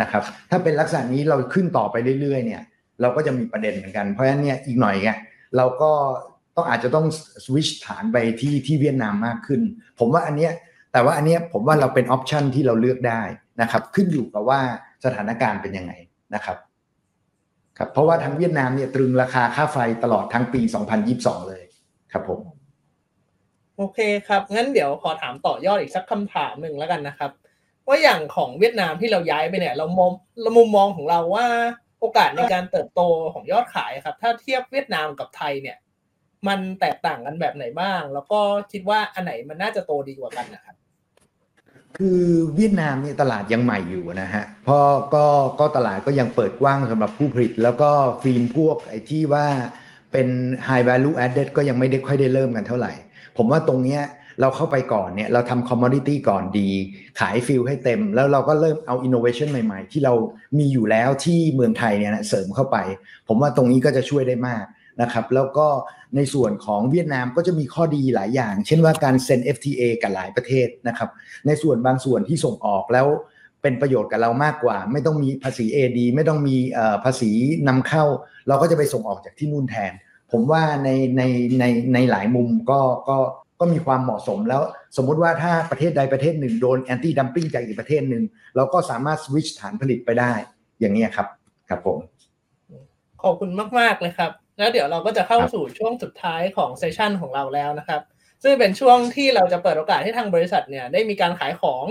[0.01, 2.62] นะครับ ถ้าเป็นลักษณะนี้เราขึ้นต่อไปเรื่อยๆเนี่ย
[3.01, 5.12] เราก็จะมีประเด็นเหมือนกันเพราะฉะนั้นเนี่ยอีกหน่อยไง
[5.57, 5.91] เราก็
[6.55, 7.05] ต้องอาจจะต้อง
[7.45, 9.62] สวิชฐานไปที่ที่เวียดนามมากขึ้น
[9.99, 10.53] ผมว่าอันเนี้ย
[10.93, 13.22] แต่ว่าอันเนี้ยผมว่าเราเป็นออปชันที่เราเลือกได้
[13.62, 14.60] นะครับ ขึ้นอยู่กับว่า
[15.05, 15.93] สถานการณ์เป็นยังไง
[16.36, 16.57] นะครับ
[17.80, 20.61] ครับเพราะว่าทางเวียดนามเนี่ยตรึงราคาค่าไฟตลอดทั้งปี
[21.05, 21.63] 2022 เลย
[22.11, 22.41] ครับผม
[23.77, 27.32] โอเคครับงั้นเดี๋ยวขอถามต่อยอดอีกสักคำถามหนึ่งแล้วกันนะครับ
[27.88, 30.11] ว่าอย่างของเวียดนามที่เราย้ายไปเนี่ย เรามอง
[30.41, 31.47] เรามุมมองของเราว่า
[31.99, 33.01] โอกาสในการเติบโต
[33.34, 35.77] ของยอดขายครับ ถ้าเทียบเวียดนามกับไทยเนี่ย
[36.47, 38.39] มันแตกต่างกันแบบไหนบ้าง แล้วก็
[38.71, 40.75] คิดว่าอันไหนมันน่าจะโตดีกว่ากันนะครับ
[41.97, 42.21] คือ
[42.55, 45.25] เวียดนามเนี่ยตลาดยังใหม่อยู่นะฮะพราะก็
[45.59, 47.89] ก็ตลาดก็ยังเปิดกว้างสำหรับผู้ผลิต แล้วก็
[48.23, 49.45] ฟิล์มพวกไอ้ที่ว่า
[50.11, 50.27] เป็น
[50.67, 52.93] high value added ก็ยังไม่ได้ค่อยได้เริ่มกันเท่าไหร่
[53.37, 54.01] ผมว่าตรงเนี้ย
[54.41, 56.69] เราเข้าไปก่อนเนี่ยเราทำ commodity ก่อนดี
[57.19, 60.13] ขายฟิลให้เต็ม แล้วเราก็เริ่มเอา innovation ใหม่ๆ ที่เรา
[60.57, 62.77] มีอยู่แล้วที่เมืองไทยเนี่ยนะเสริมเข้าไป
[63.27, 64.63] ผมว่าตรงนี้ก็จะช่วยได้มาก
[65.02, 65.68] นะครับแล้วก็
[66.16, 71.10] ในส่วนของเวียดนามก็จะมีข้อดีหลายอย่าง เช่นว่าการเซ็น FTA กับหลายประเทศนะครับ
[71.45, 73.08] ในส่วนบางส่วนที่ส่งออกแล้ว
[73.62, 76.58] เป็นประโยชน์กับเรามากกว่า ไม่ต้องมีภาษี AD ไม่ต้องมี
[77.04, 77.32] ภาษี
[77.68, 78.06] นำเข้า
[78.47, 79.93] เราก็จะไปส่งออกจากที่นู่นแทน
[80.32, 81.22] ผมว่าในใน
[81.60, 82.80] ในในหลายมุมก็
[83.10, 83.18] ก็
[83.60, 84.62] ก็มีความเหมาะสมแล้ว
[84.97, 88.24] สมมุติว่าถ้าประเทศใดประเทศหนึ่งโดนแอนตี้ดัมปิ้งจากอีกประเทศหนึ่ง
[88.56, 90.32] เราก็สามารถสวิชฐานผลิตไปได้
[90.80, 91.28] อย่างนี้ครับ
[91.70, 91.97] ครับผม
[93.24, 98.01] ขอบคุณมาก ๆ เลยครับ แล้วเดี๋ยวเราก็จะเข้าครับสู่ช่วงสุดท้ายของเซสชันของเราแล้วนะครับ
[98.43, 101.86] ซึ่งเป็นช่วงที่เราจะเปิดโอกาสให้ทางบริษัทเนี่ยได้มีการขายของ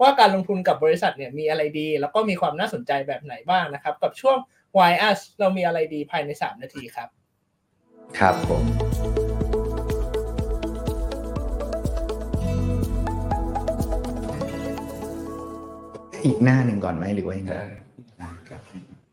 [0.00, 4.36] ว่าการลงทุนกับบริษัทเนี่ยมีอะไรดี แล้วก็มีความน่าสนใจแบบไหนบ้างนะครับ กับช่วง
[4.76, 7.08] Why Us เรามีอะไรดีภายใน 3 นาทีครับ
[8.18, 8.62] ครับผม
[16.24, 17.68] อีกหน้าหนึ่งก่อนไหมหรือว่ายังไงครับ
[18.20, 19.09] อ่านแล้ว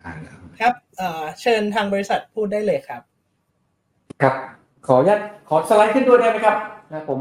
[0.61, 3.01] ครับเอ่อเชิญทางบริษัทพูดได้เลยครับ
[4.21, 4.35] ครับ
[4.87, 6.57] ขออนุญาตขอสไลด์ขึ้นด้วยได้ไหมครับ
[6.91, 7.19] นะผม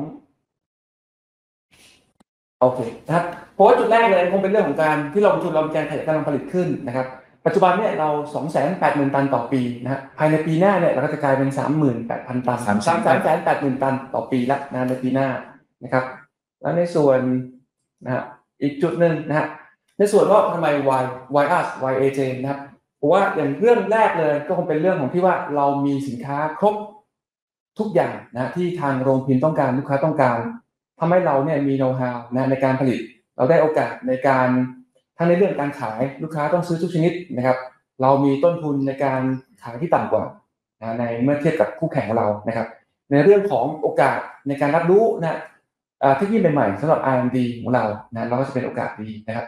[2.61, 3.24] โอเคนะครับ
[3.55, 7.07] เพราะว่าจุดแรกเลยคงเป็นเรื่องของการที่เราลงทุนเรามีการขยายกำลังผลิตขึ้นนะครับ
[7.47, 8.66] ปัจจุบันเนี่ยเรา 2 8 0 0
[8.99, 11.51] 0 0ตันต่อปีนะฮะภายในปีหน้าเนี่ยเราก็จะกลายเป็น
[11.84, 15.28] 38,000 ตัน38,000 3 8 0 0 0 0 ตันต่อปีละนะในปีหน้า
[15.84, 16.05] นะครับ
[16.61, 17.20] แล้วในส่วน
[18.05, 18.24] นะฮะ
[18.62, 19.47] อีกจุดหนึ่งนะฮะ
[19.99, 20.68] ในส่วนว่าทำไม
[21.01, 21.05] Y
[21.43, 22.61] Y us Y AJ นะครับ
[23.07, 26.74] ผมว่าอย่างเรื่องแรกเลยก็คงเป็นเรื่องของที่ว่าเรามีสินค้าครบ
[27.78, 30.38] ทุกอย่างนะที่ทางโรงพิมพ์ต้องการลูกค้าต้องการ
[30.98, 32.98] ทำให้เราเนี่ยมีโน้ตฮาวนะในการผลิต
[33.36, 34.48] เราได้โอกาสในการ
[35.16, 37.57] ทั้งในเรื่องการขายลูกค้าต้องซื้อทุกชนิดนะครับ
[38.02, 39.20] เรามีต้นทุนในการ
[39.62, 40.24] ขายที่ต่ำกว่า
[40.80, 42.66] นะในเมื่อเทียบกับคู่แข่งของเรานะครับ
[43.11, 45.40] ในเรื่องของโอกาสในการรับรู้นะ
[46.16, 49.46] เทคโนโลยีใหม่ๆสำหรับ R&D ของเรานะเราก็จะเป็นโอกาสดีนะครับ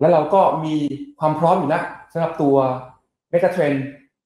[0.00, 0.74] แล้วเราก็มี
[1.20, 2.56] ความพร้อมอยู่แล้วสำหรับตัว
[3.30, 3.74] megatrend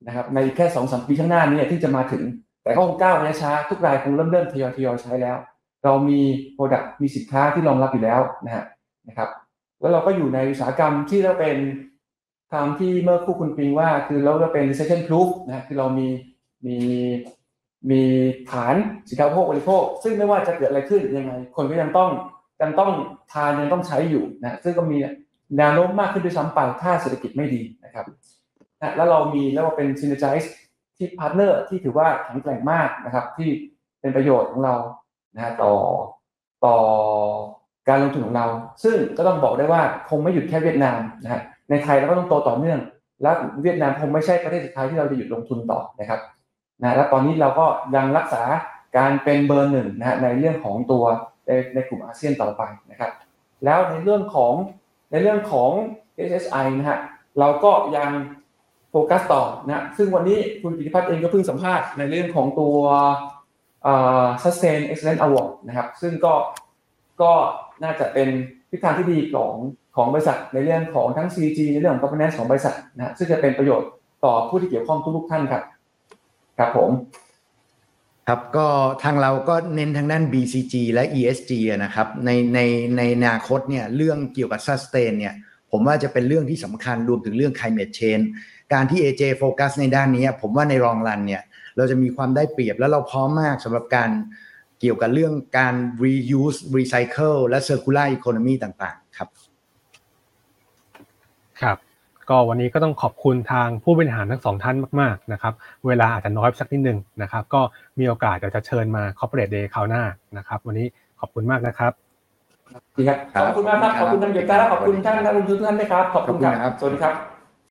[0.06, 2.22] นะครับในแค่สองสามปีข้างหน้านี้ที่จะมาถึง
[2.62, 5.36] แต่ก็คงก้าวช้าทุกรายคงเริ่มเริ่มทยอยทยอยใช้แล้ว
[5.84, 6.20] เรามี
[6.54, 8.64] product มีสินค้าที่รองรับอยู่แล้วนะฮะ
[9.08, 9.28] นะครับ
[9.80, 11.56] แล้วเราก็อยู่ในอุตสาหกรรมที่เราเป็น
[12.54, 16.08] ตามที่เมื่อกี้คุณปิงว่า คือเราเป็น recession proof นะคือเรามี
[16.66, 16.76] มี
[17.90, 18.02] มี
[18.50, 18.74] ฐาน
[19.08, 22.10] สินค้าอุปโภคบริโภค ซึ่งไม่ว่าจะเกิดอะไรขึ้นยังไง คนก็ยังต้อง
[22.62, 22.92] ยังต้อง
[23.32, 24.98] ทานยังต้องใช้อยู่นะซึ่งก็มี
[25.58, 28.06] แนวโน้มมากขึ้นด้วยซ้ำไปถ้าเศรษฐกิจไม่ดีนะครับ
[28.96, 30.46] แล้วเรามีแล้วว่าเป็น synergize
[30.96, 33.48] ที่ partner ที่ถือว่าแข็งแกร่งมากนะครับที่
[34.00, 34.74] เป็นประโยชน์ของเรา
[35.34, 35.74] นะฮะต่อ
[36.64, 36.76] ต่อ
[37.88, 38.46] การลงทุนของเรา
[38.84, 42.80] ซึ่งก็ต้องบอกได้ว่าคงไม่หยุดแค่เวียดนามนะฮะในไทยเราก็ต้องโตต่อเนื่อง
[43.22, 43.30] และ
[43.62, 46.20] เวียดนามคงไม่ใช่ประเทศสุดท้ายที่เราจะหยุดลงทุนต่อนะครับ
[46.82, 48.42] นะและตอนนี้เราก็ยังรักษา
[48.96, 51.04] การเป็นเบอร์หนึ่งนะฮะในเรื่องของตัว
[51.46, 53.12] ในในกลุ่มอาเซียนต่อไปนะครับ
[53.64, 54.52] แล้วในเรื่องของ
[55.10, 55.70] ในเรื่องของ
[56.28, 56.98] SSI นะฮะ
[57.38, 58.10] เราก็ยัง
[58.96, 62.76] โฟกัสต่อนะซึ่งวันนี้คุณกิติพัฒน์เองก็เพิ่งสัมภาษณ์ในเรื่องของตัว
[63.82, 66.34] เอ่อ Sustain Excellence Award นะครับ ซึ่งก็
[67.22, 67.32] ก็
[67.84, 68.28] น่าจะเป็น
[68.70, 69.54] ทิศทางที่ดีของ
[69.96, 73.88] ของบริษัทในเรื่องของทั้ง CG ในเรื่องของ governance ของบริษัทนะซึ่งจะเป็นประโยชน์
[74.24, 75.62] ต่อผู้ที่เกี่ยวข้องทุกๆท่านครับ
[76.58, 76.90] ครับผม
[78.28, 78.66] ครับก็
[79.02, 82.60] ทางเราก็เน้นทางด้าน BCG และ ESG นะครับ ในใน
[82.96, 85.34] ในอนาคตเนี่ยเรื่องเกี่ยวกับ sustain เนี่ย
[85.70, 88.26] ผมว่าจะเป็นเรื่องที่สำคัญรวมถึงเรื่อง climate change
[88.74, 91.42] การที่ AJ โฟกัสในด้านนี้ผมว่าในรองรันเนี่ย
[91.76, 94.10] เราจะมีความได้เปรียบแล้วเราพร้อมมากสำหรับการ
[94.80, 99.28] เกี่ยวกับเรื่องการ reuse recycle และ circular economy ต่างๆ ครับ
[101.62, 101.78] ครับ
[102.28, 105.54] ก็วันนี้ก็ต้องขอบคุณทางผู้บริหารทั้งสองท่านมากๆนะครับ
[105.86, 107.60] เวลาอาจจะน้อยสักนิดนึงนะครับ ก็
[107.98, 110.02] มีโอกาสเดี๋ยวจะเชิญมา Corporate Day คราวหน้า
[110.36, 110.86] นะครับ วันนี้
[111.20, 111.92] ขอบคุณมากนะครับ
[112.96, 117.33] ดีครับ ขอบคุณมากครับ ขอบคุณท่านเกียรติการและขอบคุณท่านนักลงทุนทุกท่านด้วยครับ ขอบคุณครับขอบคุณครับสวัสดีครับ